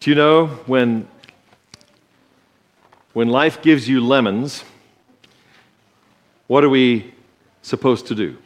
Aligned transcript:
Do 0.00 0.08
you 0.08 0.16
know 0.16 0.46
when, 0.64 1.06
when 3.12 3.28
life 3.28 3.60
gives 3.60 3.86
you 3.86 4.00
lemons, 4.00 4.64
what 6.46 6.64
are 6.64 6.70
we 6.70 7.12
supposed 7.60 8.06
to 8.06 8.14
do? 8.14 8.38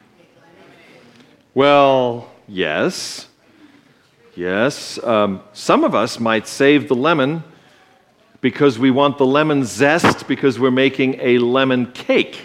Well, 1.55 2.29
yes. 2.49 3.29
Yes. 4.35 5.01
Um, 5.05 5.45
some 5.53 5.85
of 5.85 5.95
us 5.95 6.19
might 6.19 6.49
save 6.49 6.89
the 6.89 6.97
lemon 6.97 7.45
because 8.41 8.77
we 8.77 8.91
want 8.91 9.17
the 9.17 9.27
lemon 9.27 9.63
zest 9.63 10.27
because 10.27 10.59
we're 10.59 10.73
making 10.73 11.21
a 11.21 11.39
lemon 11.39 11.93
cake. 11.93 12.45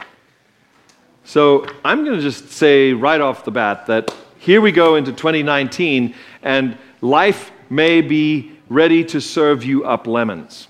So 1.24 1.66
I'm 1.84 2.06
going 2.06 2.16
to 2.16 2.22
just 2.22 2.52
say 2.52 2.94
right 2.94 3.20
off 3.20 3.44
the 3.44 3.50
bat 3.50 3.88
that 3.88 4.14
here 4.38 4.62
we 4.62 4.72
go 4.72 4.98
into 4.98 5.12
2019, 5.12 6.14
and 6.44 6.78
life 7.02 7.52
may 7.72 8.02
be 8.02 8.59
ready 8.70 9.04
to 9.04 9.20
serve 9.20 9.66
you 9.66 9.84
up 9.84 10.06
lemons. 10.06 10.68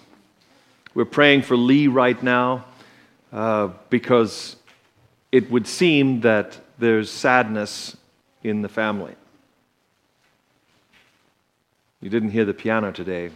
We're 0.94 1.06
praying 1.06 1.44
for 1.44 1.58
Lee 1.58 1.88
right 1.88 2.22
now 2.24 2.66
uh, 3.32 3.70
because 3.90 4.56
it 5.32 5.52
would 5.52 5.68
seem 5.68 6.22
that 6.22 6.58
there's 6.80 7.12
sadness 7.12 7.98
in 8.44 8.62
the 8.62 8.70
family. 8.70 9.16
You 12.02 12.10
didn't 12.10 12.32
hear 12.32 12.46
the 12.46 12.54
piano 12.54 12.94
today. 12.94 13.32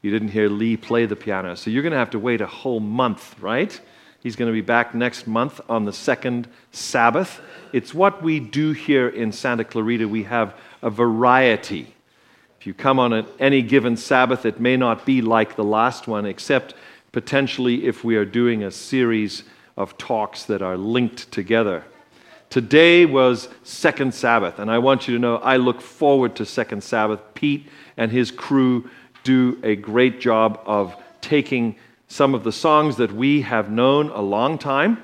You 0.00 0.10
didn't 0.10 0.28
hear 0.28 0.48
Lee 0.48 0.78
play 0.78 1.04
the 1.04 1.16
piano. 1.16 1.54
So 1.54 1.70
you're 1.70 1.82
going 1.82 1.92
to 1.92 1.98
have 1.98 2.10
to 2.10 2.18
wait 2.18 2.40
a 2.40 2.46
whole 2.46 2.80
month, 2.80 3.38
right? 3.38 3.78
He's 4.22 4.34
going 4.34 4.48
to 4.48 4.52
be 4.52 4.62
back 4.62 4.94
next 4.94 5.26
month 5.26 5.60
on 5.68 5.84
the 5.84 5.92
second 5.92 6.48
Sabbath. 6.72 7.40
It's 7.74 7.92
what 7.92 8.22
we 8.22 8.40
do 8.40 8.72
here 8.72 9.08
in 9.08 9.32
Santa 9.32 9.64
Clarita. 9.64 10.08
We 10.08 10.22
have 10.22 10.54
a 10.82 10.88
variety. 10.88 11.94
If 12.60 12.66
you 12.66 12.74
come 12.74 12.98
on 12.98 13.26
any 13.38 13.62
given 13.62 13.96
Sabbath, 13.96 14.44
it 14.44 14.60
may 14.60 14.76
not 14.76 15.06
be 15.06 15.22
like 15.22 15.56
the 15.56 15.64
last 15.64 16.06
one, 16.06 16.26
except 16.26 16.74
potentially 17.10 17.86
if 17.86 18.04
we 18.04 18.16
are 18.16 18.26
doing 18.26 18.62
a 18.62 18.70
series 18.70 19.44
of 19.78 19.96
talks 19.96 20.42
that 20.44 20.60
are 20.60 20.76
linked 20.76 21.32
together. 21.32 21.84
Today 22.50 23.06
was 23.06 23.48
Second 23.62 24.12
Sabbath, 24.12 24.58
and 24.58 24.70
I 24.70 24.76
want 24.76 25.08
you 25.08 25.14
to 25.14 25.18
know 25.18 25.36
I 25.38 25.56
look 25.56 25.80
forward 25.80 26.36
to 26.36 26.44
Second 26.44 26.84
Sabbath. 26.84 27.20
Pete 27.32 27.66
and 27.96 28.12
his 28.12 28.30
crew 28.30 28.90
do 29.24 29.58
a 29.62 29.74
great 29.74 30.20
job 30.20 30.60
of 30.66 30.94
taking 31.22 31.76
some 32.08 32.34
of 32.34 32.44
the 32.44 32.52
songs 32.52 32.96
that 32.96 33.10
we 33.10 33.40
have 33.40 33.70
known 33.70 34.10
a 34.10 34.20
long 34.20 34.58
time 34.58 35.02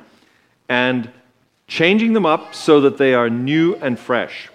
and 0.68 1.10
changing 1.68 2.12
them 2.12 2.26
up 2.26 2.54
so 2.54 2.82
that 2.82 2.98
they 2.98 3.14
are 3.14 3.30
new 3.30 3.76
and 3.76 3.98
fresh. 3.98 4.50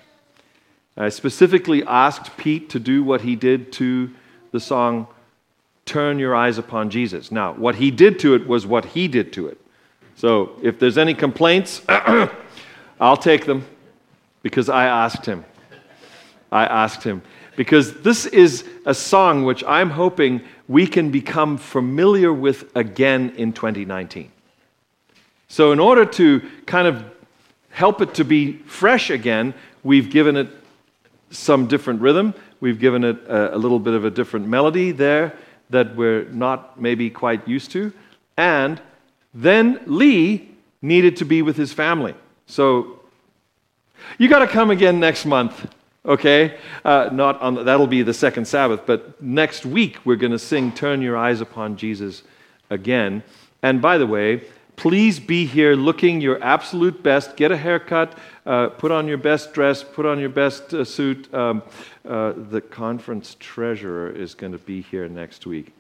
I 0.98 1.10
specifically 1.10 1.84
asked 1.84 2.36
Pete 2.38 2.70
to 2.70 2.80
do 2.80 3.04
what 3.04 3.22
he 3.22 3.36
did 3.36 3.72
to 3.74 4.12
the 4.52 4.60
song 4.60 5.08
Turn 5.86 6.20
Your 6.20 6.36
Eyes 6.36 6.58
Upon 6.58 6.90
Jesus. 6.90 7.32
Now, 7.32 7.54
what 7.54 7.76
he 7.76 7.92
did 7.92 8.20
to 8.20 8.36
it 8.36 8.48
was 8.48 8.66
what 8.68 8.86
he 8.86 9.08
did 9.08 9.34
to 9.34 9.48
it. 9.48 9.60
So 10.16 10.52
if 10.62 10.80
there's 10.80 10.98
any 10.98 11.14
complaints, 11.14 11.82
I'll 13.00 13.18
take 13.18 13.46
them 13.46 13.66
because 14.44 14.70
I 14.70 14.86
asked 14.86 15.26
him. 15.26 15.46
I 16.52 16.66
asked 16.66 17.04
him. 17.04 17.22
Because 17.56 18.02
this 18.02 18.26
is 18.26 18.66
a 18.86 18.94
song 18.94 19.44
which 19.44 19.64
I'm 19.64 19.90
hoping 19.90 20.42
we 20.68 20.88
can 20.88 21.12
become 21.12 21.58
familiar 21.58 22.32
with 22.34 22.76
again 22.76 23.34
in 23.38 23.54
2019. 23.54 24.32
So, 25.48 25.72
in 25.72 25.80
order 25.80 26.06
to 26.06 26.42
kind 26.66 26.88
of 26.88 27.04
help 27.70 28.02
it 28.02 28.14
to 28.16 28.24
be 28.24 28.54
fresh 28.60 29.10
again, 29.10 29.54
we've 29.84 30.10
given 30.10 30.38
it 30.38 30.48
some 31.32 31.68
different 31.68 32.02
rhythm. 32.02 32.34
We've 32.60 32.80
given 32.80 33.04
it 33.04 33.18
a, 33.28 33.56
a, 33.56 33.58
little 33.58 33.80
bit 33.80 33.94
of 33.94 34.06
a 34.06 34.12
different 34.12 34.48
melody 34.48 34.92
there 34.92 35.34
that 35.70 35.96
we're 35.96 36.26
not 36.26 36.80
maybe 36.80 37.10
quite 37.10 37.48
used 37.48 37.72
to. 37.72 37.92
And 38.38 38.80
then 39.34 39.82
Lee 39.86 40.52
needed 40.82 41.16
to 41.18 41.26
be 41.26 41.42
with 41.42 41.58
his 41.58 41.74
family. 41.74 42.14
So 42.46 43.00
you 44.18 44.28
got 44.28 44.40
to 44.40 44.48
come 44.48 44.72
again 44.72 45.00
next 45.00 45.26
month, 45.26 45.68
okay? 46.06 46.58
Uh, 46.84 47.10
not 47.12 47.42
on 47.42 47.56
the, 47.56 47.64
that'll 47.64 47.88
be 47.88 48.02
the 48.02 48.14
second 48.14 48.46
Sabbath, 48.46 48.82
but 48.86 49.22
next 49.22 49.66
week 49.66 49.98
we're 50.06 50.16
going 50.16 50.32
to 50.32 50.40
sing 50.40 50.72
"Turn 50.72 51.02
Your 51.02 51.18
Eyes 51.18 51.42
Upon 51.42 51.78
Jesus" 51.78 52.24
again. 52.70 53.24
And 53.64 53.82
by 53.82 53.98
the 53.98 54.08
way, 54.08 54.44
please 54.82 55.20
be 55.20 55.46
here 55.46 55.76
looking 55.76 56.20
your 56.20 56.44
absolute 56.44 57.04
best. 57.04 57.38
Get 57.38 57.52
a 57.52 57.58
haircut, 57.58 58.18
uh, 58.48 58.70
put 58.70 58.90
on 58.90 59.08
your 59.08 59.20
best 59.20 59.54
dress, 59.54 59.84
put 59.84 60.08
on 60.08 60.20
your 60.20 60.30
best 60.30 60.74
uh, 60.74 60.84
suit. 60.84 61.32
Um, 61.32 61.62
uh, 62.04 62.34
the 62.36 62.62
conference 62.62 63.38
treasurer 63.40 64.10
is 64.10 64.34
going 64.34 64.54
to 64.54 64.58
be 64.58 64.82
here 64.82 65.08
next 65.08 65.46
week. 65.46 65.72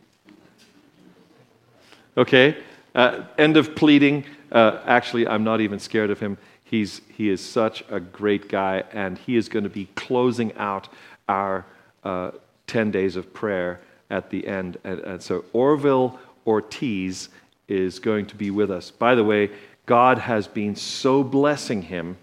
Okay? 2.15 2.55
Uh, 2.93 3.23
end 3.39 3.57
of 3.57 3.73
pleading. 3.75 4.23
Uh, 4.51 4.81
actually, 4.85 5.27
I'm 5.27 5.43
not 5.43 5.61
even 5.61 5.79
scared 5.79 6.11
of 6.11 6.19
him. 6.19 6.37
He's, 6.63 7.01
he 7.17 7.29
is 7.29 7.41
such 7.43 7.83
a 7.89 7.99
great 7.99 8.49
guy, 8.49 8.83
and 8.93 9.17
he 9.17 9.35
is 9.35 9.49
going 9.49 9.63
to 9.63 9.69
be 9.69 9.85
closing 9.95 10.55
out 10.57 10.89
our 11.27 11.65
uh, 12.03 12.31
10 12.67 12.91
days 12.91 13.15
of 13.15 13.33
prayer 13.33 13.81
at 14.11 14.29
the 14.29 14.45
end. 14.45 14.77
And, 14.83 14.99
and 14.99 15.23
so, 15.23 15.43
Orville 15.53 16.19
Ortiz 16.45 17.29
is 17.71 17.99
going 17.99 18.25
to 18.27 18.35
be 18.35 18.51
with 18.51 18.69
us. 18.69 18.91
By 18.91 19.15
the 19.15 19.23
way, 19.23 19.49
God 19.85 20.17
has 20.19 20.47
been 20.47 20.75
so 20.75 21.23
blessing 21.23 21.81
him. 21.81 22.17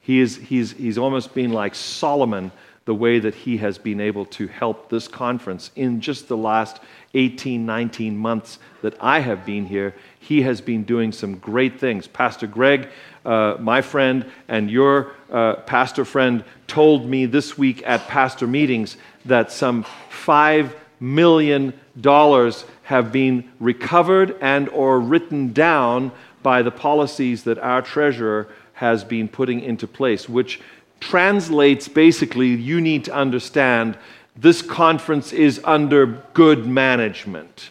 He 0.00 0.20
is, 0.20 0.36
he's, 0.36 0.72
he's 0.72 0.98
almost 0.98 1.34
been 1.34 1.52
like 1.52 1.74
Solomon 1.74 2.52
the 2.84 2.94
way 2.94 3.20
that 3.20 3.34
he 3.34 3.58
has 3.58 3.78
been 3.78 4.00
able 4.00 4.24
to 4.26 4.48
help 4.48 4.88
this 4.88 5.06
conference 5.06 5.70
in 5.76 6.00
just 6.00 6.26
the 6.26 6.36
last 6.36 6.80
18, 7.14 7.64
19 7.64 8.16
months 8.16 8.58
that 8.82 8.94
I 9.00 9.20
have 9.20 9.46
been 9.46 9.66
here. 9.66 9.94
He 10.18 10.42
has 10.42 10.60
been 10.60 10.82
doing 10.82 11.12
some 11.12 11.38
great 11.38 11.78
things. 11.78 12.08
Pastor 12.08 12.48
Greg, 12.48 12.88
uh, 13.24 13.56
my 13.60 13.82
friend, 13.82 14.26
and 14.48 14.68
your 14.68 15.12
uh, 15.30 15.56
pastor 15.56 16.04
friend 16.04 16.44
told 16.66 17.08
me 17.08 17.26
this 17.26 17.56
week 17.56 17.82
at 17.86 18.08
pastor 18.08 18.48
meetings 18.48 18.96
that 19.26 19.52
some 19.52 19.84
$5 20.10 20.72
million 21.02 21.74
dollars 22.00 22.64
have 22.84 23.12
been 23.12 23.50
recovered 23.58 24.36
and 24.40 24.68
or 24.68 25.00
written 25.00 25.52
down 25.52 26.12
by 26.42 26.62
the 26.62 26.70
policies 26.70 27.42
that 27.42 27.58
our 27.58 27.82
treasurer 27.82 28.48
has 28.74 29.04
been 29.04 29.28
putting 29.28 29.60
into 29.60 29.86
place, 29.86 30.28
which 30.28 30.60
translates 31.00 31.88
basically 31.88 32.48
you 32.48 32.80
need 32.80 33.04
to 33.04 33.12
understand 33.12 33.98
this 34.36 34.62
conference 34.62 35.32
is 35.32 35.60
under 35.64 36.06
good 36.32 36.66
management. 36.66 37.70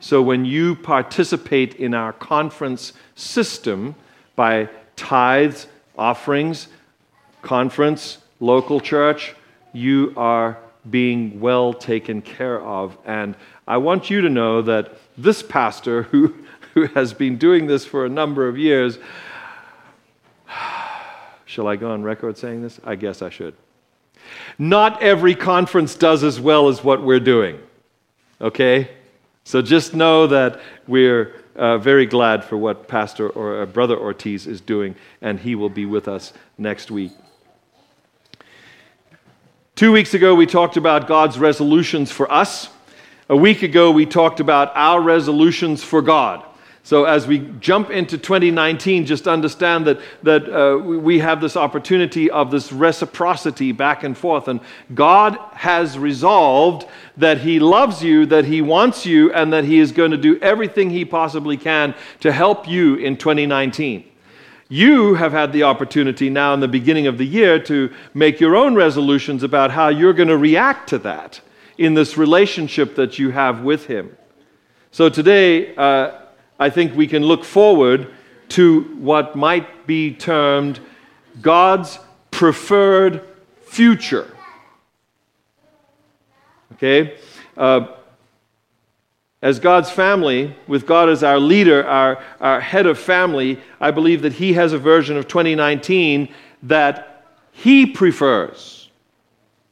So 0.00 0.22
when 0.22 0.46
you 0.46 0.74
participate 0.74 1.74
in 1.74 1.92
our 1.94 2.14
conference 2.14 2.94
system 3.14 3.94
by 4.34 4.70
tithes, 4.96 5.66
offerings, 5.96 6.68
conference, 7.42 8.18
local 8.40 8.80
church, 8.80 9.34
you 9.74 10.14
are 10.16 10.58
being 10.88 11.40
well 11.40 11.72
taken 11.72 12.22
care 12.22 12.60
of. 12.62 12.96
And 13.04 13.34
I 13.66 13.76
want 13.76 14.10
you 14.10 14.20
to 14.22 14.28
know 14.28 14.62
that 14.62 14.96
this 15.18 15.42
pastor, 15.42 16.04
who, 16.04 16.34
who 16.74 16.86
has 16.86 17.12
been 17.12 17.36
doing 17.36 17.66
this 17.66 17.84
for 17.84 18.04
a 18.04 18.08
number 18.08 18.48
of 18.48 18.56
years, 18.56 18.98
Shall 21.44 21.66
I 21.66 21.76
go 21.76 21.90
on 21.90 22.02
record 22.02 22.36
saying 22.38 22.62
this? 22.62 22.80
I 22.84 22.94
guess 22.94 23.22
I 23.22 23.30
should. 23.30 23.54
Not 24.58 25.02
every 25.02 25.34
conference 25.34 25.94
does 25.94 26.22
as 26.22 26.40
well 26.40 26.68
as 26.68 26.84
what 26.84 27.02
we're 27.02 27.20
doing. 27.20 27.58
Okay? 28.40 28.90
So 29.44 29.62
just 29.62 29.94
know 29.94 30.26
that 30.26 30.60
we're 30.86 31.34
uh, 31.56 31.78
very 31.78 32.06
glad 32.06 32.44
for 32.44 32.56
what 32.56 32.86
Pastor 32.86 33.30
or 33.30 33.62
uh, 33.62 33.66
Brother 33.66 33.96
Ortiz 33.96 34.46
is 34.46 34.60
doing, 34.60 34.94
and 35.20 35.40
he 35.40 35.54
will 35.54 35.68
be 35.68 35.86
with 35.86 36.06
us 36.06 36.32
next 36.58 36.90
week. 36.90 37.12
Two 39.80 39.92
weeks 39.92 40.12
ago, 40.12 40.34
we 40.34 40.44
talked 40.44 40.76
about 40.76 41.06
God's 41.06 41.38
resolutions 41.38 42.12
for 42.12 42.30
us. 42.30 42.68
A 43.30 43.34
week 43.34 43.62
ago, 43.62 43.90
we 43.90 44.04
talked 44.04 44.38
about 44.38 44.72
our 44.74 45.00
resolutions 45.00 45.82
for 45.82 46.02
God. 46.02 46.44
So, 46.82 47.06
as 47.06 47.26
we 47.26 47.38
jump 47.60 47.88
into 47.88 48.18
2019, 48.18 49.06
just 49.06 49.26
understand 49.26 49.86
that, 49.86 49.98
that 50.22 50.52
uh, 50.52 50.76
we 50.76 51.20
have 51.20 51.40
this 51.40 51.56
opportunity 51.56 52.30
of 52.30 52.50
this 52.50 52.72
reciprocity 52.72 53.72
back 53.72 54.04
and 54.04 54.18
forth. 54.18 54.48
And 54.48 54.60
God 54.92 55.38
has 55.54 55.98
resolved 55.98 56.86
that 57.16 57.38
He 57.38 57.58
loves 57.58 58.04
you, 58.04 58.26
that 58.26 58.44
He 58.44 58.60
wants 58.60 59.06
you, 59.06 59.32
and 59.32 59.50
that 59.54 59.64
He 59.64 59.78
is 59.78 59.92
going 59.92 60.10
to 60.10 60.18
do 60.18 60.38
everything 60.40 60.90
He 60.90 61.06
possibly 61.06 61.56
can 61.56 61.94
to 62.20 62.32
help 62.32 62.68
you 62.68 62.96
in 62.96 63.16
2019. 63.16 64.09
You 64.72 65.14
have 65.14 65.32
had 65.32 65.52
the 65.52 65.64
opportunity 65.64 66.30
now 66.30 66.54
in 66.54 66.60
the 66.60 66.68
beginning 66.68 67.08
of 67.08 67.18
the 67.18 67.26
year 67.26 67.58
to 67.64 67.92
make 68.14 68.38
your 68.38 68.54
own 68.54 68.76
resolutions 68.76 69.42
about 69.42 69.72
how 69.72 69.88
you're 69.88 70.12
going 70.12 70.28
to 70.28 70.38
react 70.38 70.88
to 70.90 70.98
that 70.98 71.40
in 71.76 71.94
this 71.94 72.16
relationship 72.16 72.94
that 72.94 73.18
you 73.18 73.32
have 73.32 73.62
with 73.62 73.86
Him. 73.86 74.16
So, 74.92 75.08
today, 75.08 75.74
uh, 75.74 76.20
I 76.60 76.70
think 76.70 76.94
we 76.94 77.08
can 77.08 77.24
look 77.24 77.44
forward 77.44 78.14
to 78.50 78.82
what 78.98 79.34
might 79.34 79.88
be 79.88 80.14
termed 80.14 80.78
God's 81.42 81.98
preferred 82.30 83.24
future. 83.62 84.32
Okay? 86.74 87.18
Uh, 87.56 87.88
as 89.42 89.58
God's 89.58 89.90
family, 89.90 90.54
with 90.66 90.86
God 90.86 91.08
as 91.08 91.22
our 91.22 91.38
leader, 91.38 91.86
our, 91.86 92.22
our 92.40 92.60
head 92.60 92.86
of 92.86 92.98
family, 92.98 93.58
I 93.80 93.90
believe 93.90 94.22
that 94.22 94.34
He 94.34 94.52
has 94.52 94.72
a 94.72 94.78
version 94.78 95.16
of 95.16 95.28
2019 95.28 96.32
that 96.64 97.24
He 97.52 97.86
prefers. 97.86 98.90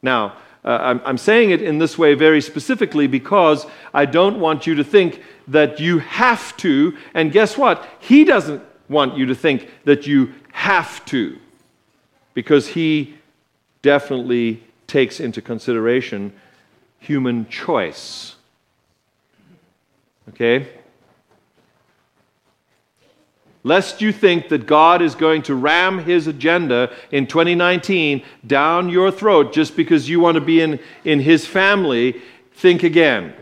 Now, 0.01 0.37
uh, 0.65 0.77
I'm, 0.81 1.01
I'm 1.05 1.17
saying 1.17 1.51
it 1.51 1.61
in 1.61 1.77
this 1.77 1.97
way 1.97 2.15
very 2.15 2.41
specifically 2.41 3.07
because 3.07 3.65
I 3.93 4.05
don't 4.05 4.39
want 4.39 4.65
you 4.65 4.75
to 4.75 4.83
think 4.83 5.21
that 5.47 5.79
you 5.79 5.99
have 5.99 6.57
to, 6.57 6.97
and 7.13 7.31
guess 7.31 7.57
what? 7.57 7.87
He 7.99 8.23
doesn't 8.23 8.63
want 8.89 9.17
you 9.17 9.27
to 9.27 9.35
think 9.35 9.69
that 9.85 10.07
you 10.07 10.33
have 10.51 11.05
to, 11.05 11.37
because 12.33 12.67
He 12.67 13.17
definitely 13.83 14.63
takes 14.87 15.19
into 15.19 15.43
consideration 15.43 16.33
human 16.99 17.47
choice. 17.47 18.35
Okay? 20.29 20.67
Lest 23.63 24.01
you 24.01 24.11
think 24.11 24.49
that 24.49 24.65
God 24.65 25.01
is 25.01 25.15
going 25.15 25.41
to 25.43 25.55
ram 25.55 25.99
his 25.99 26.27
agenda 26.27 26.91
in 27.11 27.27
2019 27.27 28.23
down 28.47 28.89
your 28.89 29.11
throat 29.11 29.51
just 29.51 29.75
because 29.75 30.07
you 30.07 30.19
want 30.19 30.35
to 30.35 30.41
be 30.41 30.61
in, 30.61 30.79
in 31.03 31.19
his 31.19 31.45
family, 31.45 32.21
think 32.53 32.83
again. 32.83 33.33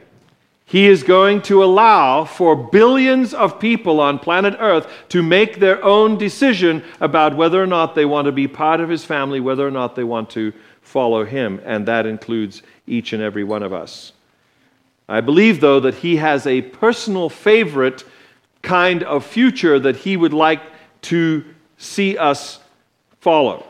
He 0.66 0.88
is 0.88 1.04
going 1.04 1.44
to 1.44 1.64
allow 1.64 2.26
for 2.26 2.54
billions 2.54 3.34
of 3.34 3.58
people 3.58 4.02
on 4.02 4.20
planet 4.20 4.56
Earth 4.60 4.92
to 5.10 5.24
make 5.24 5.60
their 5.60 5.82
own 5.82 6.18
decision 6.18 6.84
about 7.00 7.38
whether 7.38 7.62
or 7.62 7.68
not 7.68 7.96
they 7.96 8.04
want 8.04 8.26
to 8.26 8.34
be 8.34 8.50
part 8.50 8.82
of 8.82 8.90
his 8.90 9.06
family, 9.06 9.40
whether 9.40 9.66
or 9.66 9.72
not 9.72 9.96
they 9.96 10.04
want 10.04 10.30
to 10.32 10.52
follow 10.82 11.24
him, 11.24 11.62
and 11.64 11.88
that 11.88 12.06
includes 12.06 12.64
each 12.86 13.14
and 13.14 13.24
every 13.24 13.46
one 13.46 13.64
of 13.64 13.72
us. 13.72 14.12
I 15.10 15.22
believe, 15.22 15.62
though, 15.62 15.80
that 15.80 15.96
he 15.96 16.18
has 16.18 16.46
a 16.46 16.62
personal 16.62 17.30
favorite 17.30 18.04
kind 18.62 19.04
of 19.04 19.26
future 19.26 19.80
that 19.80 19.96
he 19.98 20.18
would 20.18 20.34
like 20.34 20.62
to 21.04 21.46
see 21.78 22.18
us 22.18 22.60
follow. 23.20 23.66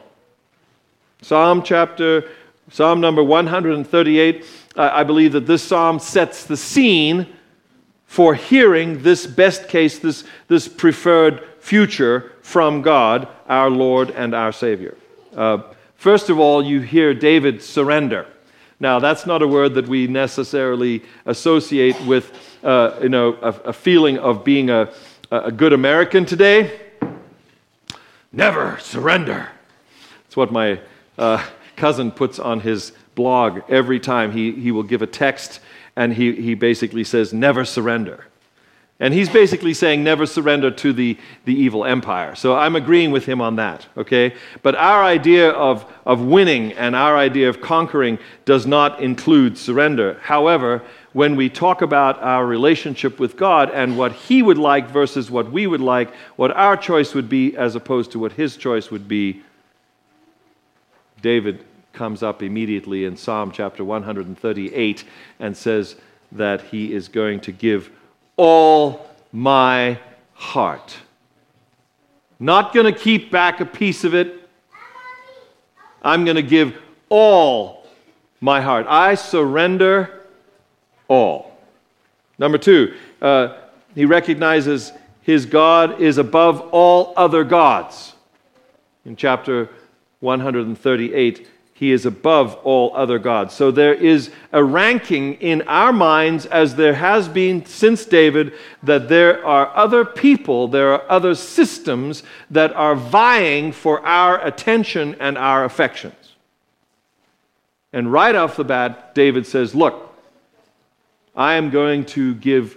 Psalm 1.22 1.62
chapter, 1.63 2.30
Psalm 2.69 3.00
number 3.00 3.24
138, 3.24 4.45
I 4.75 5.04
believe 5.04 5.31
that 5.34 5.48
this 5.48 5.63
psalm 5.63 6.00
sets 6.00 6.45
the 6.45 6.57
scene 6.57 7.28
for 8.06 8.36
hearing 8.36 9.04
this 9.04 9.28
best 9.28 9.68
case, 9.68 10.00
this, 10.00 10.24
this 10.48 10.68
preferred 10.68 11.44
future 11.60 12.31
from 12.42 12.81
God, 12.81 13.28
our 13.48 13.69
Lord 13.69 14.12
and 14.12 14.33
our 14.33 14.51
Savior. 14.51 14.95
Uh, 15.36 15.62
first 15.95 16.30
of 16.30 16.40
all, 16.40 16.63
you 16.63 16.81
hear 16.81 17.13
David 17.13 17.62
surrender. 17.62 18.25
Now, 18.79 19.00
that's 19.00 19.25
not 19.25 19.41
a 19.41 19.47
word 19.47 19.74
that 19.74 19.88
we 19.88 20.06
necessarily 20.06 21.01
associate 21.25 22.00
with 22.01 22.31
uh, 22.63 23.00
you 23.01 23.09
know, 23.09 23.33
a, 23.41 23.50
a, 23.65 23.74
feeling 23.74 24.19
of 24.19 24.44
being 24.44 24.69
a, 24.69 24.94
a 25.31 25.51
good 25.51 25.74
American 25.74 26.25
today. 26.25 26.79
Never 28.31 28.77
surrender. 28.79 29.50
That's 30.24 30.38
what 30.38 30.51
my 30.51 30.79
uh, 31.18 31.44
cousin 31.75 32.12
puts 32.12 32.38
on 32.38 32.59
his 32.59 32.91
blog 33.15 33.62
every 33.68 34.00
time 34.00 34.31
he, 34.31 34.51
he 34.51 34.71
will 34.71 34.83
give 34.83 35.01
a 35.01 35.07
text, 35.07 35.59
and 35.95 36.13
he, 36.13 36.33
he 36.33 36.53
basically 36.53 37.03
says, 37.03 37.33
Never 37.33 37.65
surrender. 37.65 38.25
And 38.99 39.13
he's 39.13 39.29
basically 39.29 39.75
saying 39.75 40.03
never 40.03 40.25
surrender 40.25 40.71
to 40.71 40.91
the, 40.91 41.17
the 41.45 41.53
evil 41.53 41.85
empire. 41.85 42.33
So 42.33 42.55
I'm 42.55 42.75
agreeing 42.75 43.11
with 43.11 43.25
him 43.27 43.41
on 43.41 43.57
that, 43.57 43.85
okay? 43.95 44.33
But 44.63 44.73
our 44.73 45.03
idea 45.03 45.51
of, 45.51 45.85
of 46.03 46.21
winning 46.21 46.73
and 46.73 46.95
our 46.95 47.15
idea 47.15 47.47
of 47.47 47.61
conquering 47.61 48.17
does 48.45 48.65
not 48.65 48.99
include 48.99 49.55
surrender. 49.55 50.19
However, 50.23 50.83
when 51.13 51.35
we 51.35 51.47
talk 51.47 51.83
about 51.83 52.21
our 52.23 52.45
relationship 52.45 53.19
with 53.19 53.38
God 53.38 53.69
and 53.69 53.99
what 53.99 54.13
he 54.13 54.41
would 54.41 54.57
like 54.57 54.89
versus 54.89 55.29
what 55.29 55.51
we 55.51 55.67
would 55.67 55.81
like, 55.81 56.11
what 56.35 56.51
our 56.51 56.75
choice 56.75 57.13
would 57.13 57.29
be 57.29 57.55
as 57.55 57.75
opposed 57.75 58.11
to 58.13 58.19
what 58.19 58.31
his 58.31 58.57
choice 58.57 58.89
would 58.89 59.07
be, 59.07 59.44
David 61.21 61.63
comes 61.94 62.23
up 62.23 62.41
immediately 62.41 63.05
in 63.05 63.15
Psalm 63.15 63.51
chapter 63.51 63.83
138 63.83 65.03
and 65.39 65.55
says 65.55 65.95
that 66.31 66.61
he 66.61 66.94
is 66.94 67.07
going 67.07 67.39
to 67.41 67.51
give 67.51 67.91
all 68.38 69.10
my 69.34 70.00
heart. 70.34 70.95
Not 72.39 72.74
going 72.74 72.92
to 72.92 72.98
keep 72.98 73.31
back 73.31 73.60
a 73.60 73.66
piece 73.66 74.04
of 74.04 74.13
it. 74.13 74.48
I'm 76.04 76.24
going 76.24 76.36
to 76.36 76.44
give 76.44 76.80
all 77.10 77.86
my 78.39 78.62
heart. 78.62 78.86
I 78.88 79.16
surrender 79.16 80.24
all. 81.07 81.57
Number 82.38 82.57
two, 82.57 82.94
uh, 83.22 83.57
he 83.95 84.06
recognizes 84.06 84.94
his 85.22 85.45
God 85.45 86.00
is 86.00 86.18
above 86.19 86.62
all 86.72 87.13
other 87.18 87.44
gods. 87.44 88.13
In 89.06 89.16
chapter 89.16 89.69
138, 90.19 91.48
he 91.77 91.91
is 91.91 92.07
above 92.07 92.56
all 92.63 92.91
other 92.95 93.19
gods. 93.19 93.53
So 93.53 93.69
there 93.69 93.94
is 93.94 94.31
a 94.51 94.63
ranking 94.63 95.35
in 95.35 95.62
our 95.68 95.94
minds, 95.94 96.47
as 96.47 96.75
there 96.75 96.95
has 96.95 97.27
been 97.27 97.68
since 97.68 98.03
David, 98.03 98.53
that 98.81 99.09
there 99.09 99.45
are 99.45 99.69
other 99.77 100.03
people, 100.03 100.68
there 100.68 100.91
are 100.94 101.03
other 101.07 101.35
systems 101.35 102.24
that 102.50 102.74
are 102.74 102.95
vying 102.95 103.71
for 103.71 104.03
our 104.03 104.44
attention 104.44 105.18
and 105.19 105.38
our 105.38 105.65
affections. 105.65 106.15
And 107.94 108.12
right 108.12 108.33
off 108.33 108.56
the 108.56 108.63
bat, 108.63 109.13
David 109.13 109.45
says, 109.45 109.75
Look, 109.75 110.15
I 111.35 111.57
am 111.57 111.69
going 111.69 112.06
to 112.06 112.33
give 112.33 112.75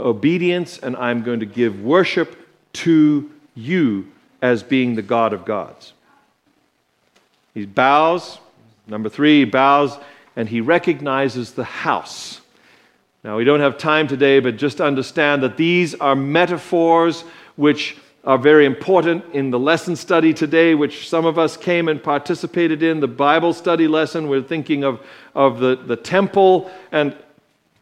obedience 0.00 0.78
and 0.78 0.96
I'm 0.96 1.22
going 1.22 1.40
to 1.40 1.46
give 1.46 1.82
worship 1.82 2.34
to 2.72 3.30
you 3.54 4.10
as 4.40 4.62
being 4.62 4.94
the 4.94 5.02
God 5.02 5.34
of 5.34 5.44
gods. 5.44 5.92
He 7.58 7.66
bows. 7.66 8.38
Number 8.86 9.08
three, 9.08 9.40
he 9.40 9.44
bows 9.44 9.98
and 10.36 10.48
he 10.48 10.60
recognizes 10.60 11.54
the 11.54 11.64
house. 11.64 12.40
Now, 13.24 13.36
we 13.36 13.42
don't 13.42 13.58
have 13.58 13.76
time 13.76 14.06
today, 14.06 14.38
but 14.38 14.56
just 14.56 14.80
understand 14.80 15.42
that 15.42 15.56
these 15.56 15.96
are 15.96 16.14
metaphors 16.14 17.22
which 17.56 17.96
are 18.22 18.38
very 18.38 18.64
important 18.64 19.24
in 19.32 19.50
the 19.50 19.58
lesson 19.58 19.96
study 19.96 20.32
today, 20.32 20.76
which 20.76 21.08
some 21.08 21.26
of 21.26 21.36
us 21.36 21.56
came 21.56 21.88
and 21.88 22.00
participated 22.00 22.80
in. 22.84 23.00
The 23.00 23.08
Bible 23.08 23.52
study 23.52 23.88
lesson, 23.88 24.28
we're 24.28 24.40
thinking 24.40 24.84
of, 24.84 25.00
of 25.34 25.58
the, 25.58 25.74
the 25.74 25.96
temple 25.96 26.70
and 26.92 27.16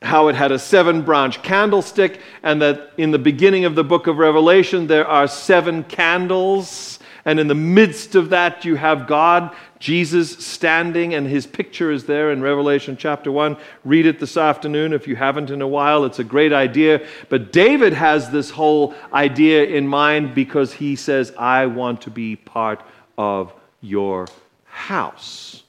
how 0.01 0.29
it 0.29 0.35
had 0.37 0.53
a 0.53 0.59
seven 0.59 1.03
branch 1.03 1.43
candlestick, 1.43 2.21
and 2.43 2.63
that 2.63 2.93
in 2.97 3.11
the 3.11 3.19
beginning 3.19 3.67
of 3.67 3.75
the 3.75 3.85
book 3.85 4.07
of 4.07 4.17
Revelation, 4.17 4.87
there 4.87 5.07
are 5.07 5.29
seven 5.29 5.85
candles. 5.85 6.99
And 7.27 7.41
in 7.41 7.49
the 7.49 7.57
midst 7.57 8.15
of 8.15 8.31
that, 8.31 8.65
you 8.65 8.77
have 8.77 9.09
God, 9.09 9.53
Jesus, 9.79 10.45
standing, 10.45 11.15
and 11.15 11.27
his 11.27 11.47
picture 11.47 11.91
is 11.91 12.05
there 12.05 12.33
in 12.33 12.41
Revelation 12.41 12.97
chapter 12.97 13.31
1. 13.31 13.57
Read 13.85 14.07
it 14.07 14.19
this 14.19 14.37
afternoon 14.37 14.93
if 14.93 15.07
you 15.07 15.17
haven't 15.17 15.51
in 15.51 15.61
a 15.61 15.69
while. 15.69 16.05
It's 16.05 16.19
a 16.19 16.25
great 16.25 16.53
idea. 16.53 17.07
But 17.29 17.53
David 17.53 17.93
has 17.93 18.31
this 18.31 18.51
whole 18.51 18.95
idea 19.13 19.65
in 19.65 19.87
mind 19.87 20.35
because 20.35 20.73
he 20.73 20.97
says, 20.97 21.33
I 21.39 21.67
want 21.67 22.03
to 22.03 22.11
be 22.11 22.37
part 22.37 22.83
of 23.19 23.53
your 23.81 24.29
house. 24.65 25.63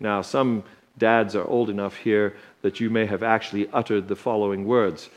Now, 0.00 0.22
some 0.22 0.64
dads 0.98 1.36
are 1.36 1.44
old 1.44 1.70
enough 1.70 1.96
here 1.96 2.36
that 2.62 2.80
you 2.80 2.90
may 2.90 3.06
have 3.06 3.22
actually 3.22 3.68
uttered 3.72 4.08
the 4.08 4.16
following 4.16 4.64
words 4.64 5.08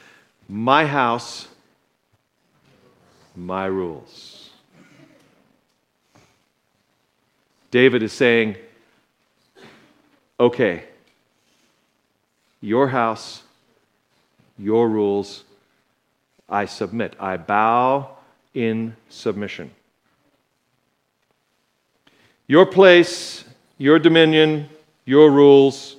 My 0.48 0.86
house, 0.86 1.48
my 3.36 3.66
rules. 3.66 4.33
David 7.74 8.04
is 8.04 8.14
saying, 8.14 8.56
okay, 10.40 10.84
your 12.62 12.88
house, 12.88 13.42
your 14.60 14.88
rules, 14.88 15.44
I 16.48 16.66
submit. 16.66 17.16
I 17.20 17.38
bow 17.38 18.12
in 18.54 18.96
submission. 19.10 19.72
Your 22.46 22.68
place, 22.68 23.44
your 23.80 23.98
dominion, 23.98 24.70
your 25.06 25.32
rules, 25.32 25.96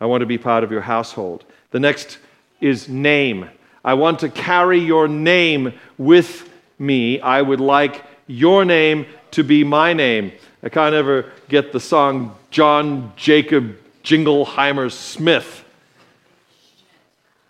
I 0.00 0.06
want 0.06 0.20
to 0.20 0.26
be 0.26 0.38
part 0.38 0.62
of 0.62 0.70
your 0.70 0.82
household. 0.82 1.44
The 1.72 1.80
next 1.80 2.18
is 2.60 2.88
name. 2.88 3.50
I 3.84 3.94
want 3.94 4.20
to 4.20 4.28
carry 4.28 4.78
your 4.78 5.08
name 5.08 5.72
with 5.98 6.48
me. 6.78 7.18
I 7.18 7.42
would 7.42 7.60
like 7.60 8.04
your 8.28 8.64
name 8.64 9.06
to 9.32 9.44
be 9.44 9.64
my 9.64 9.92
name. 9.92 10.32
I 10.62 10.68
can't 10.68 10.94
ever 10.94 11.30
get 11.48 11.72
the 11.72 11.80
song 11.80 12.36
John 12.50 13.12
Jacob 13.16 13.76
Jingleheimer 14.02 14.90
Smith. 14.90 15.64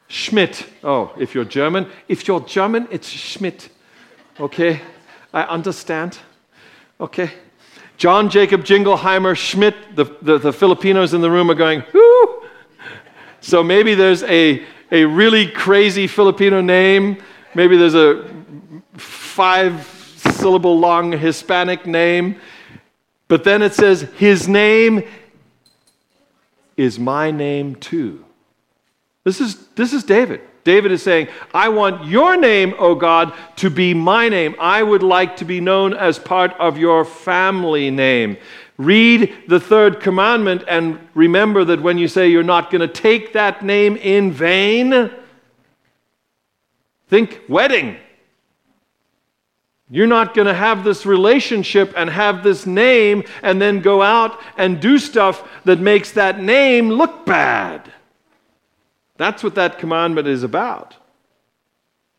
Schmidt. 0.09 0.67
Oh, 0.83 1.13
if 1.19 1.35
you're 1.35 1.45
German. 1.45 1.87
If 2.09 2.27
you're 2.27 2.41
German, 2.41 2.89
it's 2.91 3.09
Schmidt. 3.09 3.69
Okay? 4.41 4.81
I 5.33 5.43
understand. 5.43 6.19
Okay? 7.01 7.31
John 7.97 8.31
Jacob 8.31 8.65
Jingleheimer 8.65 9.37
Schmidt. 9.37 9.75
The, 9.95 10.05
the, 10.23 10.39
the 10.39 10.53
Filipinos 10.53 11.15
in 11.15 11.21
the 11.21 11.31
room 11.31 11.51
are 11.51 11.55
going, 11.55 11.83
whoo! 11.93 12.43
So 13.41 13.63
maybe 13.63 13.95
there's 13.95 14.23
a, 14.25 14.65
a 14.91 15.05
really 15.05 15.49
crazy 15.51 16.07
Filipino 16.07 16.61
name. 16.61 17.23
Maybe 17.55 17.77
there's 17.77 17.95
a 17.95 18.29
five 18.95 19.98
syllable 20.39 20.79
long 20.79 21.13
Hispanic 21.13 21.87
name. 21.87 22.41
But 23.29 23.45
then 23.45 23.63
it 23.63 23.75
says, 23.75 24.03
His 24.17 24.49
name 24.49 25.03
is 26.77 26.99
my 26.99 27.31
name 27.31 27.75
too. 27.75 28.25
This 29.25 29.41
is, 29.41 29.67
this 29.75 29.93
is 29.93 30.05
David. 30.05 30.41
David 30.65 30.93
is 30.93 31.03
saying, 31.03 31.29
I 31.53 31.69
want 31.71 32.07
your 32.07 32.37
name, 32.37 32.75
O 32.79 32.95
God, 32.95 33.33
to 33.57 33.71
be 33.71 33.95
my 33.95 34.29
name. 34.29 34.55
I 34.59 34.83
would 34.83 35.03
like 35.03 35.37
to 35.37 35.45
be 35.45 35.61
known 35.61 35.95
as 35.95 36.19
part 36.19 36.53
of 36.59 36.79
your 36.79 37.05
family 37.05 37.91
name. 37.91 38.37
Read 38.77 39.35
the 39.49 39.59
third 39.59 40.01
commandment 40.01 40.63
and 40.69 40.99
remember 41.15 41.65
that 41.65 41.83
when 41.83 41.99
you 41.99 42.07
say 42.07 42.29
you're 42.29 42.43
not 42.43 42.71
going 42.71 42.81
to 42.81 42.89
take 42.89 43.33
that 43.33 43.65
name 43.65 43.97
in 43.97 44.31
vain, 44.31 45.11
think 47.09 47.41
wedding. 47.49 47.97
You're 49.91 50.07
not 50.07 50.35
going 50.35 50.47
to 50.47 50.55
have 50.55 50.85
this 50.85 51.07
relationship 51.07 51.95
and 51.97 52.11
have 52.11 52.43
this 52.43 52.67
name 52.67 53.25
and 53.43 53.61
then 53.61 53.81
go 53.81 54.03
out 54.03 54.39
and 54.59 54.81
do 54.81 54.99
stuff 54.99 55.49
that 55.65 55.81
makes 55.81 56.13
that 56.13 56.41
name 56.41 56.91
look 56.91 57.25
bad. 57.25 57.91
That's 59.17 59.43
what 59.43 59.55
that 59.55 59.79
commandment 59.79 60.29
is 60.29 60.43
about. 60.43 60.95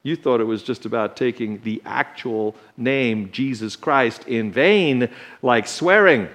You 0.01 0.15
thought 0.15 0.41
it 0.41 0.45
was 0.45 0.63
just 0.63 0.85
about 0.85 1.15
taking 1.15 1.61
the 1.61 1.81
actual 1.85 2.55
name, 2.77 3.29
Jesus 3.31 3.75
Christ, 3.75 4.27
in 4.27 4.51
vain, 4.51 5.09
like 5.41 5.67
swearing. 5.67 6.27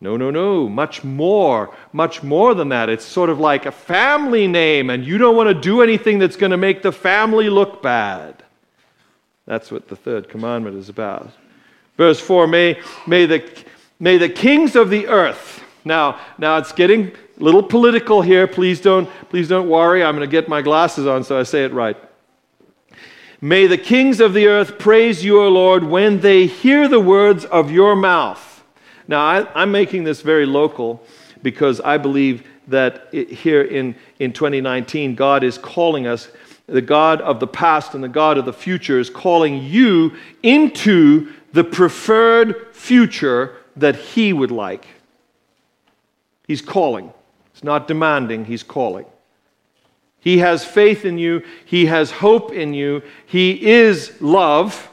No, 0.00 0.16
no, 0.16 0.30
no. 0.30 0.68
Much 0.68 1.04
more. 1.04 1.74
Much 1.92 2.22
more 2.22 2.54
than 2.54 2.70
that. 2.70 2.88
It's 2.88 3.04
sort 3.04 3.30
of 3.30 3.38
like 3.38 3.66
a 3.66 3.72
family 3.72 4.48
name, 4.48 4.90
and 4.90 5.04
you 5.04 5.18
don't 5.18 5.36
want 5.36 5.48
to 5.48 5.54
do 5.54 5.82
anything 5.82 6.18
that's 6.18 6.36
going 6.36 6.50
to 6.50 6.56
make 6.56 6.82
the 6.82 6.92
family 6.92 7.50
look 7.50 7.82
bad. 7.82 8.42
That's 9.50 9.72
what 9.72 9.88
the 9.88 9.96
third 9.96 10.28
commandment 10.28 10.76
is 10.76 10.88
about. 10.88 11.28
Verse 11.96 12.20
4 12.20 12.46
May, 12.46 12.80
may, 13.04 13.26
the, 13.26 13.42
may 13.98 14.16
the 14.16 14.28
kings 14.28 14.76
of 14.76 14.90
the 14.90 15.08
earth. 15.08 15.64
Now, 15.84 16.20
now 16.38 16.58
it's 16.58 16.70
getting 16.70 17.08
a 17.08 17.42
little 17.42 17.64
political 17.64 18.22
here. 18.22 18.46
Please 18.46 18.80
don't, 18.80 19.10
please 19.28 19.48
don't 19.48 19.68
worry. 19.68 20.04
I'm 20.04 20.14
going 20.14 20.24
to 20.24 20.30
get 20.30 20.48
my 20.48 20.62
glasses 20.62 21.04
on 21.04 21.24
so 21.24 21.36
I 21.36 21.42
say 21.42 21.64
it 21.64 21.72
right. 21.72 21.96
May 23.40 23.66
the 23.66 23.76
kings 23.76 24.20
of 24.20 24.34
the 24.34 24.46
earth 24.46 24.78
praise 24.78 25.24
you, 25.24 25.42
O 25.42 25.48
Lord, 25.48 25.82
when 25.82 26.20
they 26.20 26.46
hear 26.46 26.86
the 26.86 27.00
words 27.00 27.44
of 27.44 27.72
your 27.72 27.96
mouth. 27.96 28.62
Now, 29.08 29.20
I, 29.20 29.62
am 29.64 29.72
making 29.72 30.04
this 30.04 30.22
very 30.22 30.46
local 30.46 31.02
because 31.42 31.80
I 31.80 31.98
believe 31.98 32.46
that 32.68 33.08
it, 33.10 33.28
here 33.28 33.62
in, 33.62 33.96
in 34.20 34.32
2019, 34.32 35.16
God 35.16 35.42
is 35.42 35.58
calling 35.58 36.06
us 36.06 36.28
the 36.70 36.80
God 36.80 37.20
of 37.20 37.40
the 37.40 37.46
past 37.46 37.94
and 37.94 38.02
the 38.02 38.08
God 38.08 38.38
of 38.38 38.44
the 38.44 38.52
future 38.52 39.00
is 39.00 39.10
calling 39.10 39.62
you 39.62 40.16
into 40.42 41.32
the 41.52 41.64
preferred 41.64 42.72
future 42.72 43.56
that 43.76 43.96
He 43.96 44.32
would 44.32 44.52
like. 44.52 44.86
He's 46.46 46.62
calling. 46.62 47.12
He's 47.52 47.64
not 47.64 47.88
demanding, 47.88 48.44
He's 48.44 48.62
calling. 48.62 49.06
He 50.20 50.38
has 50.38 50.64
faith 50.64 51.04
in 51.04 51.18
you, 51.18 51.42
He 51.64 51.86
has 51.86 52.12
hope 52.12 52.52
in 52.52 52.72
you, 52.72 53.02
He 53.26 53.68
is 53.68 54.20
love. 54.20 54.88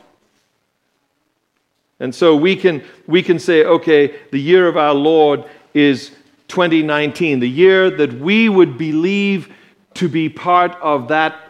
And 1.99 2.13
so 2.13 2.35
we 2.35 2.55
can, 2.55 2.83
we 3.05 3.21
can 3.21 3.37
say, 3.39 3.63
okay, 3.63 4.19
the 4.31 4.39
year 4.39 4.67
of 4.67 4.77
our 4.77 4.93
Lord 4.93 5.45
is 5.73 6.11
2019, 6.47 7.39
the 7.39 7.49
year 7.49 7.89
that 7.91 8.13
we 8.13 8.49
would 8.49 8.77
believe 8.77 9.53
to 9.95 10.07
be 10.07 10.29
part 10.29 10.73
of 10.81 11.07
that 11.09 11.46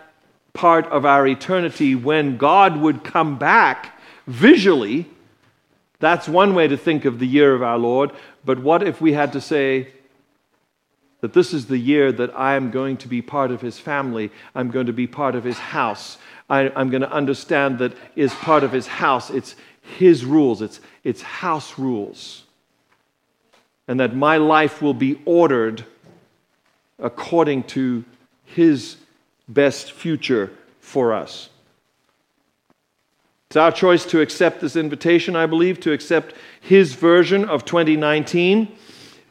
part 0.58 0.88
of 0.88 1.06
our 1.06 1.28
eternity 1.28 1.94
when 1.94 2.36
God 2.36 2.78
would 2.78 3.04
come 3.04 3.38
back 3.38 3.96
visually. 4.26 5.06
That's 6.00 6.28
one 6.28 6.56
way 6.56 6.68
to 6.68 6.76
think 6.76 7.06
of 7.06 7.20
the 7.20 7.28
year 7.28 7.54
of 7.54 7.62
our 7.62 7.78
Lord. 7.78 8.12
But 8.44 8.60
what 8.60 8.82
if 8.82 9.00
we 9.00 9.14
had 9.14 9.32
to 9.34 9.40
say 9.40 9.94
that 11.22 11.34
this 11.34 11.54
is 11.54 11.68
the 11.68 11.78
year 11.78 12.12
that 12.12 12.36
I 12.36 12.56
am 12.56 12.72
going 12.72 12.98
to 12.98 13.08
be 13.08 13.22
part 13.22 13.52
of 13.52 13.62
his 13.62 13.78
family? 13.78 14.32
I'm 14.56 14.72
going 14.72 14.88
to 14.88 14.94
be 14.94 15.06
part 15.06 15.36
of 15.36 15.44
his 15.44 15.60
house. 15.60 16.18
I, 16.50 16.72
am 16.80 16.90
going 16.90 17.02
to 17.02 17.12
understand 17.12 17.78
that 17.78 17.94
is 18.16 18.34
part 18.34 18.64
of 18.64 18.72
his 18.72 18.88
house. 18.88 19.30
It's 19.30 19.56
his 20.00 20.26
rules, 20.26 20.64
it's, 20.64 20.82
it's 21.04 21.22
house 21.22 21.78
rules. 21.78 22.44
And 23.88 24.00
that 24.00 24.16
my 24.16 24.38
life 24.38 24.82
will 24.82 24.96
be 24.96 25.22
ordered 25.24 25.86
according 26.98 27.64
to 27.64 28.04
his 28.44 28.98
best 29.48 29.92
future 29.92 30.52
for 30.80 31.14
us. 31.14 31.50
It's 33.48 33.56
our 33.56 33.72
choice 33.72 34.06
to 34.08 34.20
accept 34.20 34.60
this 34.60 34.76
invitation, 34.76 35.36
I 35.36 35.46
believe, 35.46 35.80
to 35.82 35.94
accept 35.94 36.36
his 36.60 36.94
version 36.96 37.46
of 37.46 37.64
2019. 37.64 38.68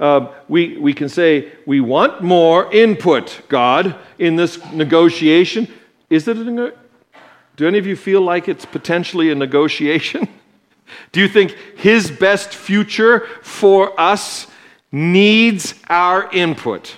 Uh, 0.00 0.32
we, 0.48 0.78
we 0.78 0.94
can 0.94 1.08
say, 1.08 1.52
we 1.66 1.80
want 1.80 2.22
more 2.22 2.72
input, 2.72 3.42
God, 3.48 3.94
in 4.18 4.36
this 4.36 4.62
negotiation. 4.72 5.68
Is 6.08 6.28
it 6.28 6.38
a 6.38 6.44
nego- 6.44 6.76
Do 7.56 7.66
any 7.66 7.78
of 7.78 7.86
you 7.86 7.96
feel 7.96 8.22
like 8.22 8.48
it's 8.48 8.64
potentially 8.64 9.30
a 9.30 9.34
negotiation? 9.34 10.28
Do 11.12 11.20
you 11.20 11.28
think 11.28 11.52
his 11.76 12.10
best 12.10 12.54
future 12.54 13.26
for 13.42 13.98
us 14.00 14.46
needs 14.92 15.74
our 15.88 16.30
input? 16.32 16.96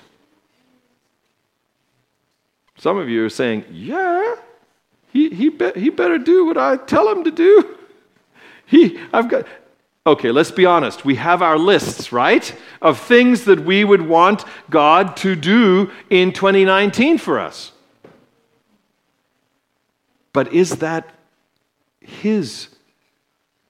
Some 2.78 2.96
of 2.96 3.08
you 3.08 3.24
are 3.24 3.30
saying, 3.30 3.64
Yeah, 3.70 4.36
he, 5.12 5.30
he, 5.30 5.48
be, 5.48 5.72
he 5.74 5.90
better 5.90 6.18
do 6.18 6.46
what 6.46 6.56
I 6.56 6.76
tell 6.76 7.08
him 7.08 7.24
to 7.24 7.30
do. 7.30 7.74
He, 8.70 9.00
I've 9.14 9.30
got. 9.30 9.46
Okay, 10.06 10.30
let's 10.30 10.50
be 10.50 10.66
honest. 10.66 11.02
We 11.02 11.14
have 11.14 11.40
our 11.40 11.56
lists, 11.56 12.12
right, 12.12 12.54
of 12.82 12.98
things 12.98 13.44
that 13.46 13.60
we 13.60 13.82
would 13.82 14.02
want 14.02 14.44
God 14.68 15.16
to 15.18 15.34
do 15.34 15.90
in 16.10 16.34
2019 16.34 17.16
for 17.16 17.40
us. 17.40 17.72
But 20.34 20.52
is 20.52 20.76
that 20.76 21.08
His 22.00 22.68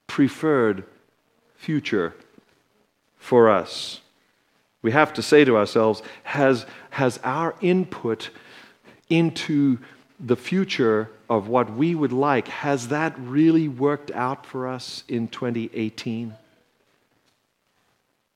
preferred 0.05 0.83
future 1.55 2.13
for 3.17 3.49
us? 3.49 4.01
We 4.81 4.91
have 4.91 5.13
to 5.13 5.21
say 5.21 5.45
to 5.45 5.55
ourselves, 5.55 6.01
has, 6.23 6.65
has 6.89 7.21
our 7.23 7.55
input 7.61 8.31
into 9.09 9.79
the 10.19 10.35
future 10.35 11.09
of 11.29 11.47
what 11.47 11.73
we 11.73 11.95
would 11.95 12.11
like, 12.11 12.47
has 12.47 12.89
that 12.89 13.15
really 13.19 13.67
worked 13.67 14.11
out 14.11 14.45
for 14.45 14.67
us 14.67 15.03
in 15.07 15.27
2018? 15.27 16.33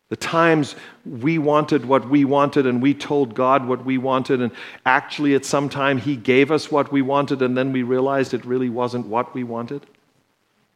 The 0.10 0.16
times 0.18 0.76
we 1.06 1.40
wanted 1.40 1.86
what 1.86 2.08
we 2.08 2.24
wanted 2.24 2.68
and 2.68 2.84
we 2.84 2.94
told 2.94 3.34
God 3.34 3.68
what 3.68 3.84
we 3.84 3.98
wanted, 3.98 4.42
and 4.42 4.52
actually 4.86 5.34
at 5.34 5.44
some 5.44 5.70
time 5.70 5.98
He 5.98 6.16
gave 6.16 6.52
us 6.52 6.72
what 6.72 6.92
we 6.92 7.02
wanted, 7.02 7.42
and 7.42 7.58
then 7.58 7.72
we 7.72 7.82
realized 7.82 8.34
it 8.34 8.46
really 8.46 8.70
wasn't 8.70 9.08
what 9.08 9.34
we 9.34 9.44
wanted, 9.44 9.88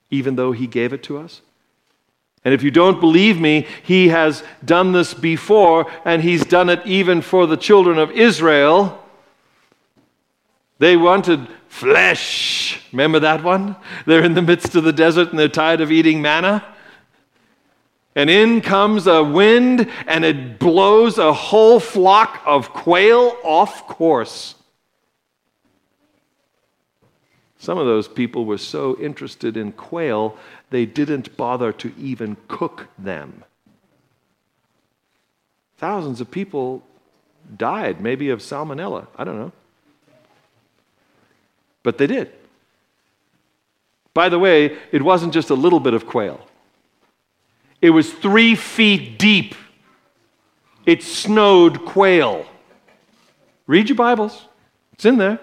even 0.10 0.38
though 0.38 0.54
He 0.54 0.66
gave 0.66 0.92
it 0.92 1.04
to 1.04 1.20
us. 1.20 1.42
And 2.44 2.54
if 2.54 2.64
you 2.64 2.72
don't 2.72 3.00
believe 3.00 3.40
me, 3.40 3.68
He 3.84 4.08
has 4.08 4.44
done 4.66 4.92
this 4.92 5.14
before, 5.14 5.86
and 6.04 6.24
He's 6.24 6.44
done 6.44 6.70
it 6.70 6.84
even 6.86 7.22
for 7.22 7.46
the 7.46 7.58
children 7.58 8.00
of 8.00 8.10
Israel. 8.10 9.04
They 10.80 10.98
wanted 10.98 11.48
flesh. 11.68 12.82
Remember 12.92 13.20
that 13.20 13.44
one? 13.44 13.76
They're 14.06 14.24
in 14.24 14.34
the 14.34 14.42
midst 14.42 14.76
of 14.76 14.84
the 14.84 14.94
desert 14.94 15.30
and 15.30 15.40
they're 15.40 15.48
tired 15.48 15.82
of 15.82 15.92
eating 15.92 16.22
manna. 16.22 16.64
And 18.16 18.30
in 18.30 18.62
comes 18.62 19.06
a 19.06 19.24
wind 19.24 19.90
and 20.08 20.26
it 20.26 20.60
blows 20.60 21.18
a 21.18 21.34
whole 21.34 21.80
flock 21.80 22.42
of 22.46 22.70
quail 22.74 23.38
off 23.44 23.88
course. 23.88 24.56
Some 27.60 27.78
of 27.78 27.86
those 27.86 28.08
people 28.08 28.46
were 28.46 28.58
so 28.58 28.98
interested 29.00 29.58
in 29.58 29.72
quail, 29.72 30.38
they 30.70 30.86
didn't 30.86 31.36
bother 31.38 31.72
to 31.74 31.94
even 32.00 32.38
cook 32.48 32.88
them. 32.98 33.44
Thousands 35.78 36.22
of 36.22 36.32
people 36.32 36.84
died, 37.56 38.02
maybe 38.02 38.30
of 38.30 38.40
salmonella. 38.40 39.08
I 39.16 39.24
don't 39.24 39.38
know. 39.38 39.52
But 41.88 41.98
they 41.98 42.08
did. 42.08 42.34
By 44.14 44.28
the 44.28 44.38
way, 44.38 44.78
it 44.92 45.02
wasn't 45.02 45.34
just 45.34 45.52
a 45.52 45.54
little 45.54 45.80
bit 45.80 45.94
of 45.94 46.06
quail, 46.06 46.46
it 47.82 47.92
was 47.92 48.12
three 48.12 48.56
feet 48.56 49.18
deep. 49.18 49.56
It 50.86 51.02
snowed 51.02 51.86
quail. 51.86 52.46
Read 53.68 53.88
your 53.88 53.96
Bibles, 53.96 54.50
it's 54.92 55.06
in 55.06 55.18
there. 55.18 55.40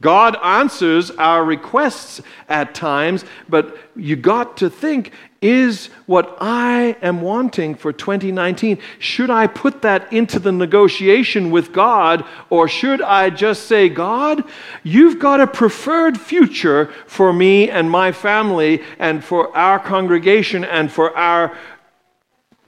God 0.00 0.36
answers 0.44 1.10
our 1.10 1.44
requests 1.44 2.20
at 2.48 2.72
times, 2.72 3.24
but 3.48 3.76
you 3.96 4.14
got 4.14 4.56
to 4.58 4.70
think 4.70 5.12
is 5.40 5.86
what 6.06 6.36
I 6.40 6.96
am 7.02 7.20
wanting 7.20 7.74
for 7.74 7.92
2019, 7.92 8.78
should 9.00 9.28
I 9.28 9.48
put 9.48 9.82
that 9.82 10.12
into 10.12 10.38
the 10.38 10.52
negotiation 10.52 11.50
with 11.50 11.72
God, 11.72 12.24
or 12.48 12.68
should 12.68 13.02
I 13.02 13.30
just 13.30 13.64
say, 13.64 13.88
God, 13.88 14.44
you've 14.84 15.18
got 15.18 15.40
a 15.40 15.46
preferred 15.46 16.18
future 16.18 16.92
for 17.06 17.32
me 17.32 17.68
and 17.68 17.90
my 17.90 18.12
family, 18.12 18.82
and 19.00 19.22
for 19.22 19.56
our 19.56 19.80
congregation, 19.80 20.64
and 20.64 20.92
for 20.92 21.16
our 21.16 21.56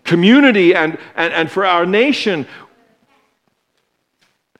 community, 0.02 0.74
and, 0.74 0.98
and, 1.14 1.32
and 1.32 1.50
for 1.50 1.64
our 1.64 1.86
nation? 1.86 2.46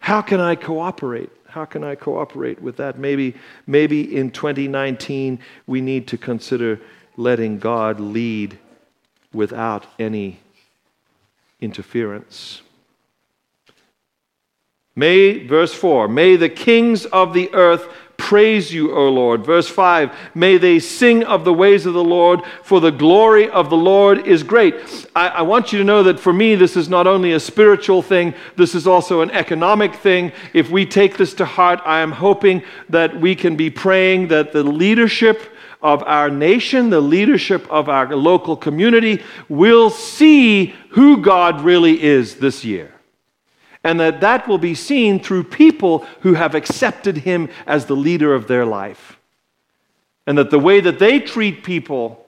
How 0.01 0.23
can 0.23 0.41
I 0.41 0.55
cooperate? 0.55 1.31
How 1.51 1.65
can 1.65 1.85
I 1.85 1.95
cooperate 1.95 2.61
with 2.61 2.77
that? 2.77 2.99
Maybe, 2.99 3.35
maybe 3.67 4.17
in 4.17 4.31
2019 4.31 5.39
we 5.67 5.81
need 5.81 6.07
to 6.09 6.19
consider 6.19 6.81
letting 7.17 7.59
God 7.59 8.01
lead 8.01 8.59
without 9.33 9.87
any 9.99 10.41
interference. 11.61 12.63
May, 14.97 15.47
verse 15.47 15.73
4, 15.73 16.09
may 16.09 16.37
the 16.37 16.49
kings 16.49 17.07
of 17.07 17.33
the 17.33 17.53
earth 17.55 17.89
praise 18.21 18.73
you, 18.73 18.95
O 18.95 19.09
Lord. 19.09 19.45
Verse 19.45 19.67
5 19.67 20.15
May 20.35 20.59
they 20.59 20.79
sing 20.79 21.25
of 21.25 21.45
the 21.45 21.55
ways 21.55 21.87
of 21.87 21.95
the 21.95 22.05
Lord, 22.05 22.43
for 22.63 22.79
the 22.79 22.93
glory 22.93 23.49
of 23.49 23.71
the 23.71 23.77
Lord 23.77 24.27
is 24.27 24.43
great. 24.43 25.09
I, 25.17 25.29
I, 25.29 25.43
want 25.43 25.73
you 25.73 25.79
to 25.79 25.85
know 25.85 26.03
that 26.03 26.21
for 26.21 26.33
me, 26.33 26.55
this 26.55 26.77
is 26.77 26.89
not 26.89 27.07
only 27.07 27.33
a 27.33 27.41
spiritual 27.41 28.03
thing, 28.03 28.35
this 28.57 28.75
is 28.75 28.87
also 28.87 29.23
an 29.23 29.31
economic 29.31 29.95
thing. 29.95 30.33
If 30.53 30.71
we 30.71 30.85
take 30.85 31.17
this 31.17 31.33
to 31.35 31.47
heart, 31.47 31.81
I 31.87 32.01
am 32.01 32.13
hoping 32.13 32.63
that 32.91 33.19
we 33.19 33.35
can 33.35 33.57
be 33.57 33.71
praying 33.71 34.29
that 34.29 34.53
the 34.53 34.63
leadership 34.63 35.41
of 35.83 36.03
our 36.03 36.29
nation, 36.29 36.91
the 36.91 37.01
leadership 37.01 37.67
of 37.71 37.89
our 37.89 38.15
local 38.15 38.55
community, 38.55 39.23
will 39.49 39.89
see 39.89 40.75
who 40.91 41.17
God 41.23 41.63
really 41.63 42.03
is 42.03 42.37
this 42.37 42.65
year 42.67 43.00
and 43.83 43.99
that 44.01 44.21
that 44.21 44.47
will 44.47 44.59
be 44.59 44.75
seen 44.75 45.21
through 45.21 45.45
people 45.45 46.07
who 46.21 46.35
have 46.35 46.55
accepted 46.55 47.19
him 47.19 47.49
as 47.67 47.87
the 47.87 47.97
leader 47.97 48.35
of 48.35 48.47
their 48.47 48.67
life. 48.67 49.19
And 50.27 50.37
that 50.37 50.51
the 50.51 50.59
way 50.59 50.81
that 50.81 50.99
they 50.99 51.19
treat 51.19 51.65
people 51.65 52.27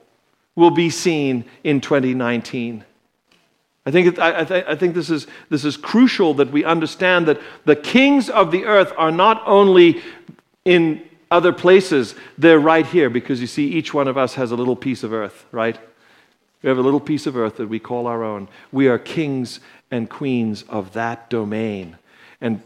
will 0.56 0.70
be 0.70 0.90
seen 0.90 1.44
in 1.62 1.80
2019. 1.80 2.84
I 3.84 3.90
think, 3.90 4.18
I, 4.18 4.64
I 4.68 4.76
think 4.76 4.94
this, 4.94 5.10
is, 5.10 5.26
this 5.48 5.64
is 5.64 5.76
crucial 5.76 6.34
that 6.34 6.52
we 6.52 6.64
understand 6.64 7.26
that 7.26 7.40
the 7.64 7.74
kings 7.74 8.30
of 8.30 8.50
the 8.50 8.64
earth 8.64 8.92
are 8.96 9.10
not 9.10 9.42
only 9.44 10.00
in 10.64 11.02
other 11.32 11.52
places, 11.52 12.14
they're 12.38 12.60
right 12.60 12.86
here 12.86 13.10
because 13.10 13.40
you 13.40 13.46
see, 13.46 13.66
each 13.68 13.92
one 13.92 14.06
of 14.06 14.16
us 14.16 14.34
has 14.34 14.52
a 14.52 14.56
little 14.56 14.76
piece 14.76 15.02
of 15.02 15.12
earth, 15.12 15.46
right? 15.50 15.78
We 16.62 16.68
have 16.68 16.78
a 16.78 16.82
little 16.82 17.00
piece 17.00 17.26
of 17.26 17.36
earth 17.36 17.56
that 17.56 17.68
we 17.68 17.78
call 17.78 18.06
our 18.06 18.22
own. 18.22 18.48
We 18.70 18.88
are 18.88 18.98
kings 18.98 19.60
and 19.90 20.08
queens 20.08 20.64
of 20.68 20.92
that 20.92 21.28
domain. 21.28 21.96
And 22.40 22.62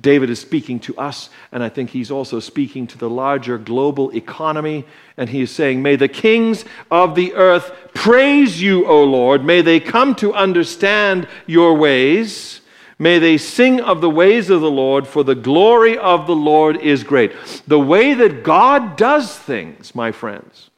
David 0.00 0.30
is 0.30 0.38
speaking 0.38 0.78
to 0.80 0.96
us, 0.96 1.28
and 1.50 1.62
I 1.62 1.68
think 1.68 1.90
he's 1.90 2.10
also 2.10 2.40
speaking 2.40 2.86
to 2.88 2.98
the 2.98 3.10
larger 3.10 3.58
global 3.58 4.14
economy. 4.14 4.84
And 5.16 5.28
he 5.28 5.42
is 5.42 5.50
saying, 5.50 5.82
May 5.82 5.96
the 5.96 6.08
kings 6.08 6.64
of 6.90 7.14
the 7.14 7.34
earth 7.34 7.72
praise 7.94 8.62
you, 8.62 8.86
O 8.86 9.04
Lord. 9.04 9.44
May 9.44 9.60
they 9.60 9.80
come 9.80 10.14
to 10.16 10.32
understand 10.34 11.26
your 11.46 11.74
ways. 11.74 12.60
May 12.98 13.18
they 13.18 13.38
sing 13.38 13.80
of 13.80 14.00
the 14.00 14.10
ways 14.10 14.50
of 14.50 14.60
the 14.60 14.70
Lord, 14.70 15.06
for 15.06 15.22
the 15.22 15.34
glory 15.34 15.96
of 15.96 16.26
the 16.26 16.36
Lord 16.36 16.76
is 16.76 17.04
great. 17.04 17.32
The 17.66 17.78
way 17.78 18.14
that 18.14 18.42
God 18.42 18.96
does 18.96 19.36
things, 19.36 19.94
my 19.94 20.12
friends, 20.12 20.70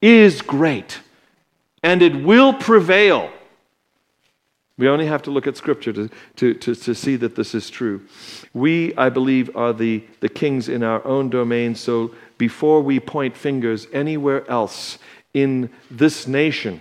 is 0.00 0.40
great, 0.40 1.00
and 1.86 2.02
it 2.02 2.16
will 2.16 2.52
prevail. 2.52 3.30
We 4.76 4.88
only 4.88 5.06
have 5.06 5.22
to 5.22 5.30
look 5.30 5.46
at 5.46 5.56
Scripture 5.56 5.92
to, 5.92 6.10
to, 6.34 6.54
to, 6.54 6.74
to, 6.74 6.94
see 6.96 7.14
that 7.14 7.36
this 7.36 7.54
is 7.54 7.70
true. 7.70 8.02
We, 8.52 8.92
I 8.96 9.08
believe, 9.08 9.56
are 9.56 9.72
the, 9.72 10.02
the 10.18 10.28
kings 10.28 10.68
in 10.68 10.82
our 10.82 11.06
own 11.06 11.30
domain, 11.30 11.76
so 11.76 12.12
before 12.38 12.82
we 12.82 12.98
point 12.98 13.36
fingers 13.36 13.86
anywhere 13.92 14.50
else 14.50 14.98
in 15.32 15.70
this 15.88 16.26
nation, 16.26 16.80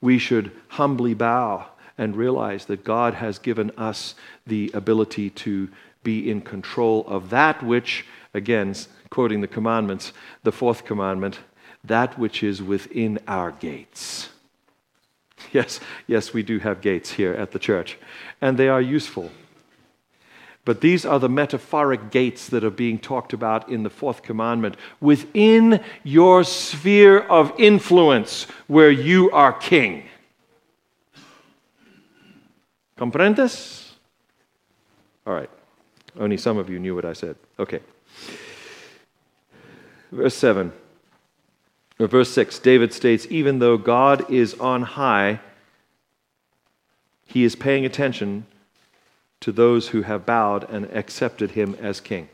we 0.00 0.18
should 0.18 0.50
humbly 0.68 1.12
bow 1.12 1.66
and 1.98 2.16
realize 2.16 2.64
that 2.64 2.84
God 2.84 3.12
has 3.12 3.38
given 3.38 3.70
us 3.76 4.14
the 4.46 4.70
ability 4.72 5.28
to 5.30 5.68
be 6.02 6.30
in 6.30 6.40
control 6.40 7.04
of 7.06 7.28
that 7.28 7.62
which, 7.62 8.06
again, 8.32 8.74
quoting 9.10 9.42
the 9.42 9.46
commandments, 9.46 10.14
the 10.42 10.52
fourth 10.52 10.86
commandment, 10.86 11.40
that 11.84 12.18
which 12.18 12.42
is 12.42 12.62
within 12.62 13.18
our 13.28 13.50
gates. 13.52 14.30
Yes, 15.52 15.78
yes, 16.06 16.32
we 16.32 16.42
do 16.42 16.58
have 16.58 16.80
gates 16.80 17.12
here 17.12 17.32
at 17.34 17.52
the 17.52 17.58
church, 17.58 17.98
and 18.40 18.58
they 18.58 18.68
are 18.68 18.80
useful. 18.80 19.30
But 20.64 20.80
these 20.80 21.04
are 21.04 21.18
the 21.18 21.28
metaphoric 21.28 22.10
gates 22.10 22.48
that 22.48 22.64
are 22.64 22.70
being 22.70 22.98
talked 22.98 23.34
about 23.34 23.68
in 23.68 23.82
the 23.82 23.90
fourth 23.90 24.22
commandment 24.22 24.76
within 25.00 25.84
your 26.02 26.42
sphere 26.42 27.20
of 27.20 27.52
influence 27.58 28.46
where 28.66 28.90
you 28.90 29.30
are 29.30 29.52
king. 29.52 30.04
Comprendes? 32.96 33.92
All 35.26 35.34
right. 35.34 35.50
Only 36.18 36.36
some 36.36 36.56
of 36.56 36.70
you 36.70 36.78
knew 36.78 36.94
what 36.94 37.04
I 37.04 37.12
said. 37.12 37.36
Okay. 37.58 37.80
Verse 40.10 40.34
7. 40.34 40.72
Verse 41.98 42.30
6, 42.32 42.58
David 42.58 42.92
states, 42.92 43.26
Even 43.30 43.60
though 43.60 43.78
God 43.78 44.28
is 44.30 44.54
on 44.54 44.82
high, 44.82 45.40
he 47.26 47.44
is 47.44 47.54
paying 47.54 47.84
attention 47.84 48.46
to 49.40 49.52
those 49.52 49.88
who 49.88 50.02
have 50.02 50.26
bowed 50.26 50.68
and 50.70 50.86
accepted 50.92 51.52
him 51.52 51.76
as 51.80 52.00
king. 52.00 52.28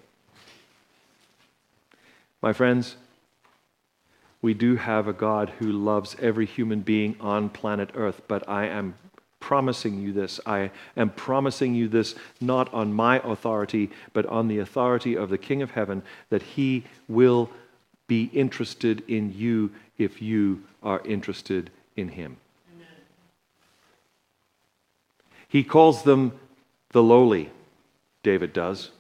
My 2.43 2.53
friends, 2.53 2.97
we 4.43 4.55
do 4.55 4.77
have 4.77 5.07
a 5.07 5.13
God 5.13 5.51
who 5.59 5.71
loves 5.71 6.17
every 6.21 6.47
human 6.47 6.81
being 6.81 7.17
on 7.21 7.51
planet 7.51 7.91
Earth, 7.95 8.23
but 8.29 8.49
I 8.49 8.67
am 8.67 8.95
promising 9.41 10.01
you 10.01 10.13
this. 10.13 10.41
I 10.47 10.71
am 10.97 11.11
promising 11.11 11.75
you 11.75 11.89
this 11.89 12.15
not 12.41 12.73
on 12.73 12.93
my 12.93 13.19
authority, 13.19 13.91
but 14.13 14.25
on 14.27 14.49
the 14.49 14.59
authority 14.59 15.17
of 15.17 15.29
the 15.29 15.39
King 15.39 15.61
of 15.61 15.73
Heaven, 15.73 16.03
that 16.31 16.43
he 16.43 16.85
will 17.09 17.51
be 18.11 18.25
interested 18.33 19.05
in 19.07 19.33
you 19.37 19.71
if 19.97 20.21
you 20.21 20.61
are 20.83 21.01
interested 21.05 21.71
in 21.95 22.09
him. 22.09 22.37
Amen. 22.75 22.89
He 25.47 25.63
calls 25.63 26.03
them 26.03 26.33
the 26.91 27.05
lowly, 27.05 27.51
David 28.25 28.53
does. 28.53 28.91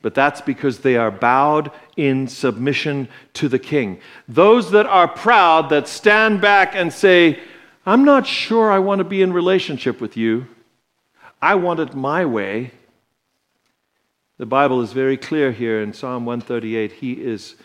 But 0.00 0.14
that's 0.14 0.40
because 0.40 0.78
they 0.78 0.96
are 0.96 1.10
bowed 1.10 1.70
in 1.98 2.26
submission 2.26 3.08
to 3.34 3.50
the 3.50 3.58
king. 3.58 4.00
Those 4.26 4.70
that 4.70 4.86
are 4.86 5.08
proud, 5.08 5.68
that 5.68 5.86
stand 5.86 6.40
back 6.40 6.74
and 6.74 6.90
say, 6.90 7.38
I'm 7.84 8.02
not 8.02 8.26
sure 8.26 8.72
I 8.72 8.78
want 8.78 9.00
to 9.00 9.04
be 9.04 9.20
in 9.20 9.34
relationship 9.34 10.00
with 10.00 10.16
you. 10.16 10.46
I 11.42 11.56
want 11.56 11.80
it 11.80 11.94
my 11.94 12.24
way. 12.24 12.70
The 14.38 14.46
Bible 14.46 14.80
is 14.80 14.94
very 14.94 15.18
clear 15.18 15.52
here 15.52 15.82
in 15.82 15.92
Psalm 15.92 16.24
138. 16.24 16.92
He 16.92 17.12
is 17.12 17.56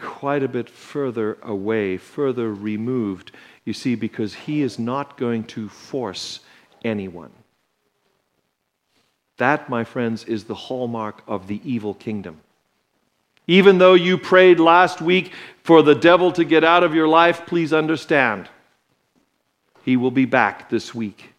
quite 0.00 0.42
a 0.42 0.48
bit 0.48 0.68
further 0.68 1.38
away, 1.42 1.96
further 1.96 2.52
removed, 2.52 3.32
you 3.64 3.72
see, 3.72 3.94
because 3.94 4.34
he 4.34 4.62
is 4.62 4.78
not 4.78 5.16
going 5.16 5.44
to 5.44 5.68
force 5.68 6.40
anyone. 6.84 7.30
That, 9.38 9.68
my 9.68 9.84
friends, 9.84 10.24
is 10.24 10.44
the 10.44 10.54
hallmark 10.54 11.22
of 11.26 11.46
the 11.46 11.60
evil 11.64 11.94
kingdom. 11.94 12.40
Even 13.46 13.78
though 13.78 13.94
you 13.94 14.18
prayed 14.18 14.60
last 14.60 15.00
week 15.00 15.32
for 15.62 15.82
the 15.82 15.94
devil 15.94 16.30
to 16.32 16.44
get 16.44 16.62
out 16.62 16.84
of 16.84 16.94
your 16.94 17.08
life, 17.08 17.46
please 17.46 17.72
understand, 17.72 18.48
he 19.84 19.96
will 19.96 20.10
be 20.10 20.26
back 20.26 20.68
this 20.68 20.94
week 20.94 21.30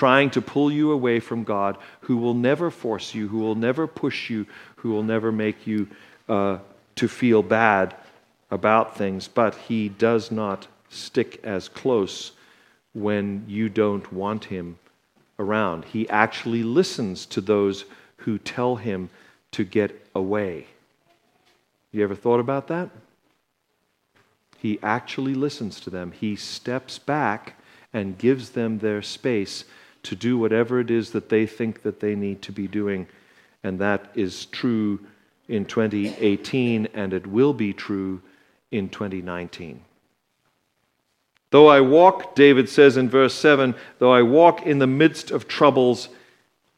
trying 0.00 0.30
to 0.30 0.40
pull 0.40 0.72
you 0.72 0.92
away 0.92 1.20
from 1.20 1.44
God, 1.44 1.76
who 2.00 2.16
will 2.16 2.32
never 2.32 2.70
force 2.70 3.14
you, 3.14 3.28
who 3.28 3.38
will 3.38 3.54
never 3.54 3.86
push 3.86 4.30
you, 4.30 4.46
who 4.76 4.90
will 4.90 5.02
never 5.02 5.30
make 5.30 5.66
you 5.66 5.88
uh, 6.26 6.58
to 7.00 7.08
feel 7.08 7.42
bad 7.42 7.94
about 8.50 8.94
things, 8.94 9.26
but 9.26 9.54
he 9.54 9.88
does 9.88 10.30
not 10.30 10.66
stick 10.90 11.40
as 11.42 11.66
close 11.66 12.32
when 12.92 13.42
you 13.48 13.70
don't 13.70 14.12
want 14.12 14.44
him 14.44 14.78
around. 15.38 15.86
He 15.86 16.06
actually 16.10 16.62
listens 16.62 17.24
to 17.24 17.40
those 17.40 17.86
who 18.18 18.36
tell 18.36 18.76
him 18.76 19.08
to 19.52 19.64
get 19.64 20.06
away. 20.14 20.66
You 21.90 22.04
ever 22.04 22.14
thought 22.14 22.38
about 22.38 22.68
that? 22.68 22.90
He 24.58 24.78
actually 24.82 25.32
listens 25.32 25.80
to 25.80 25.88
them. 25.88 26.12
He 26.12 26.36
steps 26.36 26.98
back 26.98 27.54
and 27.94 28.18
gives 28.18 28.50
them 28.50 28.80
their 28.80 29.00
space 29.00 29.64
to 30.02 30.14
do 30.14 30.36
whatever 30.36 30.78
it 30.78 30.90
is 30.90 31.12
that 31.12 31.30
they 31.30 31.46
think 31.46 31.80
that 31.80 32.00
they 32.00 32.14
need 32.14 32.42
to 32.42 32.52
be 32.52 32.68
doing. 32.68 33.06
And 33.64 33.78
that 33.78 34.10
is 34.14 34.44
true 34.44 35.00
in 35.50 35.64
2018, 35.64 36.88
and 36.94 37.12
it 37.12 37.26
will 37.26 37.52
be 37.52 37.72
true 37.72 38.22
in 38.70 38.88
2019. 38.88 39.82
Though 41.50 41.66
I 41.66 41.80
walk, 41.80 42.36
David 42.36 42.68
says 42.68 42.96
in 42.96 43.10
verse 43.10 43.34
7, 43.34 43.74
though 43.98 44.12
I 44.12 44.22
walk 44.22 44.64
in 44.64 44.78
the 44.78 44.86
midst 44.86 45.32
of 45.32 45.48
troubles, 45.48 46.08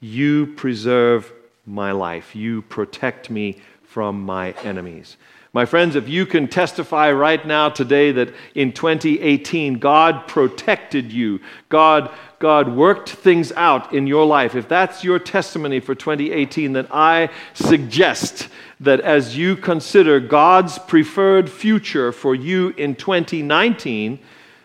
you 0.01 0.47
preserve 0.47 1.31
my 1.67 1.93
life. 1.93 2.35
You 2.35 2.63
protect 2.63 3.29
me 3.29 3.61
from 3.85 4.23
my 4.23 4.53
enemies. 4.65 5.19
My 5.53 5.67
friends, 5.67 5.95
if 5.97 6.09
you 6.09 6.25
can 6.25 6.49
testify 6.49 7.13
right 7.13 7.47
now 7.47 7.69
today 7.69 8.11
that 8.13 8.33
in 8.55 8.73
2018 8.73 9.75
God 9.75 10.27
protected 10.27 11.13
you, 11.13 11.41
God, 11.69 12.11
God 12.43 12.75
worked 12.75 13.09
things 13.09 13.53
out 13.53 13.95
in 13.95 14.09
your 14.09 14.27
life, 14.27 14.57
if 14.57 14.67
that's 14.67 15.05
your 15.05 15.21
testimony 15.21 15.79
for 15.79 15.95
2018, 15.95 16.73
then 16.73 16.89
I 16.91 17.31
suggest 17.55 18.49
that 18.81 18.99
as 18.99 19.39
you 19.39 19.55
consider 19.57 20.19
God's 20.19 20.77
preferred 20.81 21.49
future 21.49 22.11
for 22.11 22.35
you 22.35 22.71
in 22.71 22.97
2019, 22.97 24.19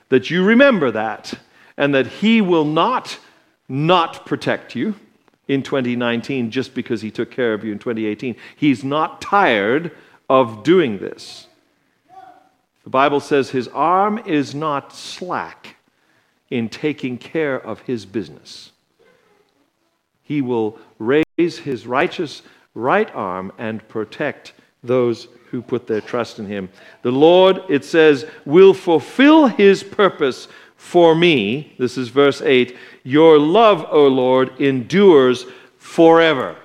that 0.10 0.32
you 0.32 0.44
remember 0.44 0.90
that 0.90 1.36
and 1.78 1.94
that 1.94 2.08
He 2.08 2.42
will 2.42 2.66
not 2.66 3.20
not 3.70 4.26
protect 4.26 4.76
you 4.76 4.96
in 5.48 5.62
2019 5.62 6.50
just 6.50 6.74
because 6.74 7.04
He 7.04 7.12
took 7.12 7.30
care 7.30 7.54
of 7.54 7.64
you 7.64 7.72
in 7.72 7.78
2018. 7.78 8.36
He's 8.56 8.84
not 8.84 9.22
tired 9.22 9.92
of 10.28 10.64
doing 10.64 10.98
this. 10.98 11.46
The 12.84 12.90
Bible 12.90 13.20
says 13.20 13.52
his 13.52 13.68
arm 13.68 14.18
is 14.26 14.56
not 14.56 14.94
slack 14.94 15.77
in 16.50 16.70
taking 16.70 17.18
care 17.18 17.60
of 17.60 17.82
his 17.82 18.06
business. 18.06 18.72
He 20.24 20.42
will 20.42 20.78
raise 21.00 21.26
his 21.38 21.88
righteous 21.88 22.42
right 22.74 23.14
arm 23.16 23.52
and 23.58 23.88
protect 23.88 24.54
those 24.84 25.28
who 25.50 25.62
put 25.62 25.88
their 25.88 26.02
trust 26.02 26.40
in 26.40 26.46
him. 26.46 26.70
The 27.02 27.12
Lord, 27.12 27.62
it 27.70 27.86
says, 27.86 28.26
will 28.46 28.74
fulfill 28.74 29.48
his 29.48 29.84
purpose 29.84 30.48
for 30.76 31.16
me. 31.16 31.74
This 31.80 31.98
is 31.98 32.10
verse 32.10 32.42
8. 32.42 32.78
Your 33.04 33.40
love, 33.40 33.86
O 33.90 34.08
Lord, 34.08 34.60
endures 34.60 35.46
forever. 35.78 36.56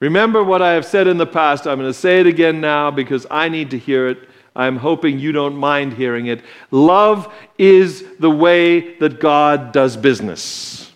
Remember 0.00 0.42
what 0.42 0.62
I 0.62 0.72
have 0.72 0.86
said 0.86 1.06
in 1.06 1.18
the 1.18 1.26
past. 1.26 1.66
I'm 1.66 1.78
going 1.78 1.90
to 1.90 1.94
say 1.94 2.20
it 2.20 2.26
again 2.26 2.60
now 2.60 2.90
because 2.90 3.26
I 3.30 3.50
need 3.50 3.70
to 3.70 3.78
hear 3.78 4.08
it. 4.08 4.29
I'm 4.54 4.76
hoping 4.76 5.18
you 5.18 5.32
don't 5.32 5.56
mind 5.56 5.94
hearing 5.94 6.26
it. 6.26 6.42
Love 6.70 7.32
is 7.58 8.04
the 8.18 8.30
way 8.30 8.96
that 8.98 9.20
God 9.20 9.72
does 9.72 9.96
business. 9.96 10.92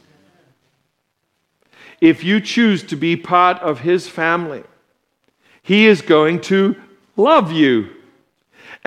If 2.01 2.25
you 2.25 2.41
choose 2.41 2.83
to 2.85 2.97
be 2.97 3.17
part 3.17 3.59
of 3.59 3.81
His 3.81 4.09
family, 4.09 4.65
He 5.63 5.87
is 5.87 6.03
going 6.03 6.41
to 6.43 6.77
love 7.17 7.53
you. 7.53 7.91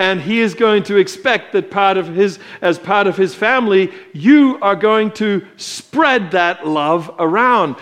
And 0.00 0.20
he 0.20 0.40
is 0.40 0.54
going 0.54 0.84
to 0.84 0.96
expect 0.96 1.52
that 1.52 1.72
part 1.72 1.96
of 1.96 2.06
his, 2.06 2.38
as 2.62 2.78
part 2.78 3.08
of 3.08 3.16
his 3.16 3.34
family, 3.34 3.92
you 4.12 4.56
are 4.62 4.76
going 4.76 5.10
to 5.12 5.44
spread 5.56 6.30
that 6.30 6.64
love 6.66 7.12
around 7.18 7.74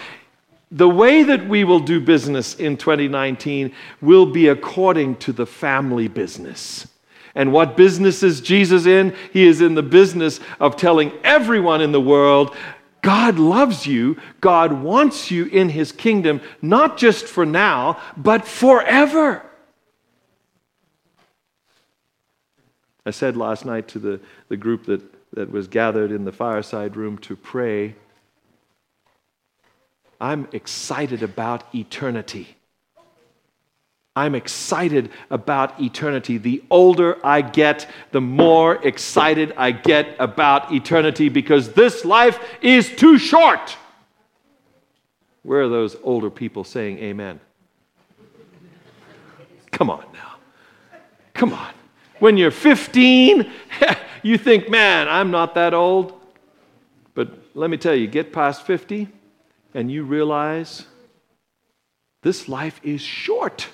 the 0.70 0.88
way 0.88 1.22
that 1.22 1.48
we 1.48 1.64
will 1.64 1.80
do 1.80 2.00
business 2.00 2.54
in 2.54 2.76
2019 2.76 3.72
will 4.00 4.26
be 4.26 4.48
according 4.48 5.16
to 5.16 5.32
the 5.32 5.46
family 5.46 6.08
business. 6.08 6.88
And 7.34 7.52
what 7.52 7.76
business 7.76 8.22
is 8.22 8.40
Jesus 8.40 8.86
in? 8.86 9.14
He 9.32 9.46
is 9.46 9.60
in 9.60 9.74
the 9.74 9.82
business 9.82 10.40
of 10.58 10.76
telling 10.76 11.12
everyone 11.22 11.80
in 11.82 11.92
the 11.92 12.00
world 12.00 12.56
God 13.02 13.38
loves 13.38 13.86
you. 13.86 14.16
God 14.40 14.72
wants 14.72 15.30
you 15.30 15.44
in 15.44 15.68
his 15.68 15.92
kingdom, 15.92 16.40
not 16.60 16.98
just 16.98 17.26
for 17.26 17.46
now, 17.46 18.00
but 18.16 18.44
forever. 18.44 19.46
I 23.04 23.10
said 23.12 23.36
last 23.36 23.64
night 23.64 23.86
to 23.88 24.00
the, 24.00 24.20
the 24.48 24.56
group 24.56 24.86
that, 24.86 25.02
that 25.34 25.52
was 25.52 25.68
gathered 25.68 26.10
in 26.10 26.24
the 26.24 26.32
fireside 26.32 26.96
room 26.96 27.16
to 27.18 27.36
pray 27.36 27.94
I'm 30.20 30.48
excited 30.52 31.22
about 31.22 31.74
eternity. 31.74 32.56
I'm 34.16 34.34
excited 34.34 35.10
about 35.30 35.78
eternity. 35.78 36.38
The 36.38 36.64
older 36.70 37.18
I 37.24 37.42
get, 37.42 37.88
the 38.12 38.20
more 38.22 38.76
excited 38.86 39.52
I 39.58 39.72
get 39.72 40.16
about 40.18 40.72
eternity 40.72 41.28
because 41.28 41.74
this 41.74 42.02
life 42.04 42.38
is 42.62 42.88
too 42.96 43.18
short. 43.18 43.76
Where 45.42 45.62
are 45.62 45.68
those 45.68 45.96
older 46.02 46.30
people 46.30 46.64
saying 46.64 46.98
amen? 46.98 47.40
Come 49.70 49.90
on 49.90 50.04
now. 50.14 50.36
Come 51.34 51.52
on. 51.52 51.72
When 52.18 52.38
you're 52.38 52.50
15, 52.50 53.52
you 54.22 54.38
think, 54.38 54.70
man, 54.70 55.06
I'm 55.08 55.30
not 55.30 55.54
that 55.56 55.74
old. 55.74 56.18
But 57.14 57.38
let 57.54 57.68
me 57.68 57.76
tell 57.76 57.94
you, 57.94 58.06
get 58.06 58.32
past 58.32 58.62
50, 58.62 59.08
and 59.74 59.90
you 59.90 60.04
realize 60.04 60.84
this 62.22 62.48
life 62.48 62.80
is 62.82 63.00
short. 63.00 63.68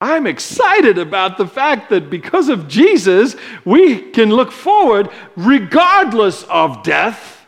I'm 0.00 0.26
excited 0.26 0.96
about 0.96 1.38
the 1.38 1.46
fact 1.46 1.90
that 1.90 2.08
because 2.08 2.48
of 2.48 2.68
Jesus, 2.68 3.34
we 3.64 4.10
can 4.12 4.30
look 4.30 4.52
forward 4.52 5.10
regardless 5.36 6.44
of 6.44 6.82
death. 6.84 7.46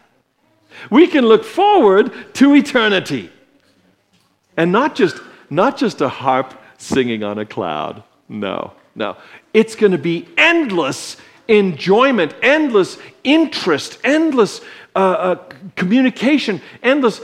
We 0.90 1.06
can 1.06 1.26
look 1.26 1.44
forward 1.44 2.12
to 2.34 2.54
eternity. 2.54 3.30
And 4.56 4.72
not 4.72 4.96
just, 4.96 5.20
not 5.48 5.76
just 5.76 6.00
a 6.00 6.08
harp 6.08 6.60
singing 6.76 7.22
on 7.22 7.38
a 7.38 7.46
cloud. 7.46 8.02
No, 8.28 8.72
no. 8.94 9.16
It's 9.54 9.76
going 9.76 9.92
to 9.92 9.98
be 9.98 10.28
endless 10.36 11.16
enjoyment, 11.50 12.34
endless 12.42 12.96
interest, 13.24 13.98
endless 14.04 14.60
uh, 14.94 14.98
uh, 14.98 15.34
communication, 15.76 16.60
endless 16.82 17.20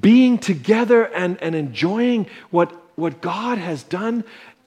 being 0.00 0.38
together 0.38 1.04
and, 1.04 1.40
and 1.42 1.54
enjoying 1.54 2.26
what, 2.50 2.72
what 2.96 3.20
God 3.20 3.58
has 3.58 3.82
done. 3.82 4.24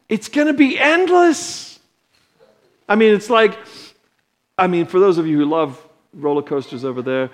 It's 0.08 0.30
going 0.30 0.48
to 0.48 0.54
be 0.54 0.80
endless. 0.80 1.80
I 2.88 2.96
mean, 2.96 3.14
it's 3.14 3.30
like, 3.30 3.58
I 4.58 4.68
mean, 4.68 4.86
for 4.86 5.00
those 5.00 5.18
of 5.18 5.28
you 5.28 5.38
who 5.38 5.46
love 5.46 5.82
roller 6.14 6.42
coasters 6.42 6.84
over 6.84 7.02
there, 7.02 7.30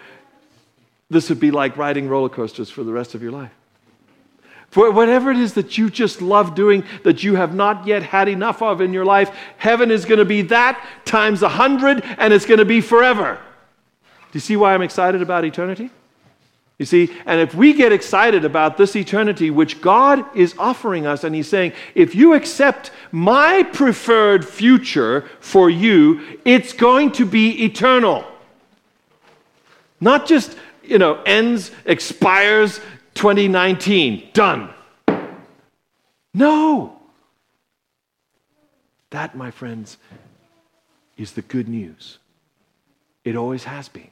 this 1.09 1.29
would 1.29 1.39
be 1.39 1.51
like 1.51 1.77
riding 1.77 2.09
roller 2.09 2.29
coasters 2.29 2.69
for 2.69 2.83
the 2.83 2.91
rest 2.91 3.15
of 3.15 3.21
your 3.21 3.31
life. 3.31 3.51
For 4.71 4.91
whatever 4.91 5.31
it 5.31 5.37
is 5.37 5.53
that 5.53 5.77
you 5.77 5.89
just 5.89 6.21
love 6.21 6.53
doing 6.53 6.83
that 7.03 7.23
you 7.23 7.35
have 7.35 7.55
not 7.55 7.87
yet 7.87 8.03
had 8.03 8.27
enough 8.27 8.61
of 8.61 8.81
in 8.81 8.91
your 8.91 9.05
life, 9.05 9.33
heaven 9.57 9.89
is 9.89 10.03
going 10.03 10.17
to 10.17 10.25
be 10.25 10.41
that 10.43 10.83
times 11.05 11.43
a 11.43 11.49
hundred 11.49 12.03
and 12.17 12.33
it's 12.33 12.45
going 12.45 12.57
to 12.59 12.65
be 12.65 12.81
forever 12.81 13.39
you 14.35 14.41
see 14.41 14.57
why 14.57 14.73
I'm 14.73 14.81
excited 14.81 15.21
about 15.21 15.45
eternity? 15.45 15.89
You 16.77 16.85
see, 16.85 17.13
and 17.25 17.39
if 17.39 17.55
we 17.55 17.71
get 17.73 17.93
excited 17.93 18.43
about 18.43 18.75
this 18.75 18.97
eternity, 18.97 19.49
which 19.49 19.79
God 19.79 20.25
is 20.35 20.53
offering 20.57 21.07
us, 21.07 21.23
and 21.23 21.33
He's 21.33 21.47
saying, 21.47 21.71
if 21.95 22.15
you 22.15 22.33
accept 22.33 22.91
my 23.13 23.63
preferred 23.63 24.45
future 24.45 25.21
for 25.39 25.69
you, 25.69 26.39
it's 26.43 26.73
going 26.73 27.13
to 27.13 27.25
be 27.25 27.63
eternal. 27.63 28.25
Not 30.01 30.27
just, 30.27 30.57
you 30.83 30.97
know, 30.97 31.21
ends, 31.25 31.71
expires 31.85 32.81
2019, 33.13 34.31
done. 34.33 34.69
No. 36.33 36.99
That, 39.11 39.37
my 39.37 39.49
friends, 39.49 39.97
is 41.15 41.31
the 41.31 41.41
good 41.41 41.69
news. 41.69 42.17
It 43.23 43.37
always 43.37 43.63
has 43.63 43.87
been 43.87 44.09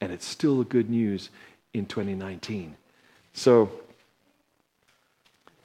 and 0.00 0.12
it's 0.12 0.26
still 0.26 0.62
good 0.64 0.90
news 0.90 1.30
in 1.74 1.86
2019. 1.86 2.76
So 3.32 3.70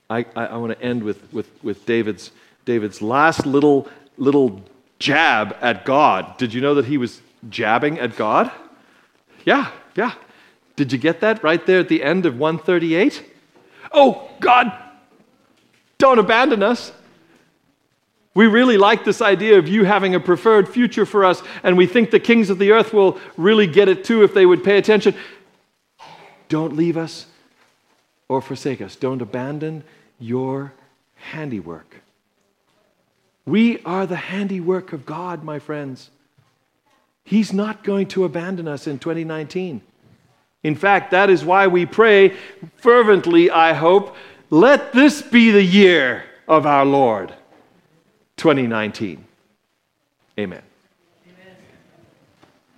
I, 0.09 0.25
I, 0.35 0.45
I 0.45 0.57
want 0.57 0.77
to 0.77 0.85
end 0.85 1.03
with, 1.03 1.31
with, 1.33 1.49
with 1.63 1.85
David's, 1.85 2.31
David's 2.65 3.01
last 3.01 3.45
little, 3.45 3.87
little 4.17 4.61
jab 4.99 5.55
at 5.61 5.85
God. 5.85 6.37
Did 6.37 6.53
you 6.53 6.61
know 6.61 6.75
that 6.75 6.85
he 6.85 6.97
was 6.97 7.21
jabbing 7.49 7.99
at 7.99 8.15
God? 8.15 8.51
Yeah, 9.45 9.71
yeah. 9.95 10.13
Did 10.75 10.91
you 10.91 10.97
get 10.97 11.21
that 11.21 11.43
right 11.43 11.65
there 11.65 11.79
at 11.79 11.89
the 11.89 12.03
end 12.03 12.25
of 12.25 12.37
138? 12.37 13.23
Oh, 13.91 14.29
God, 14.39 14.71
don't 15.97 16.19
abandon 16.19 16.61
us. 16.61 16.91
We 18.35 18.47
really 18.47 18.77
like 18.77 19.05
this 19.05 19.21
idea 19.21 19.57
of 19.57 19.67
you 19.67 19.85
having 19.85 20.13
a 20.13 20.19
preferred 20.19 20.69
future 20.69 21.05
for 21.05 21.25
us, 21.25 21.41
and 21.63 21.77
we 21.77 21.87
think 21.87 22.11
the 22.11 22.19
kings 22.19 22.49
of 22.49 22.59
the 22.59 22.71
earth 22.71 22.93
will 22.93 23.19
really 23.37 23.65
get 23.65 23.87
it 23.87 24.03
too 24.03 24.23
if 24.23 24.33
they 24.33 24.45
would 24.45 24.63
pay 24.63 24.77
attention. 24.77 25.15
Don't 26.49 26.75
leave 26.75 26.97
us 26.97 27.25
or 28.27 28.41
forsake 28.41 28.81
us. 28.81 28.95
Don't 28.95 29.21
abandon 29.21 29.83
your 30.19 30.73
handiwork. 31.15 32.01
We 33.45 33.81
are 33.83 34.05
the 34.05 34.15
handiwork 34.15 34.91
of 34.91 35.05
God, 35.05 35.43
my 35.43 35.59
friends. 35.59 36.09
He's 37.23 37.53
not 37.53 37.83
going 37.83 38.07
to 38.09 38.25
abandon 38.25 38.67
us 38.67 38.85
in 38.85 38.99
2019. 38.99 39.81
In 40.63 40.75
fact, 40.75 41.11
that 41.11 41.29
is 41.29 41.45
why 41.45 41.67
we 41.67 41.85
pray 41.85 42.35
fervently, 42.77 43.49
I 43.49 43.73
hope, 43.73 44.15
let 44.49 44.93
this 44.93 45.21
be 45.21 45.51
the 45.51 45.63
year 45.63 46.25
of 46.47 46.65
our 46.65 46.85
Lord, 46.85 47.33
2019. 48.37 49.23
Amen. 50.37 50.61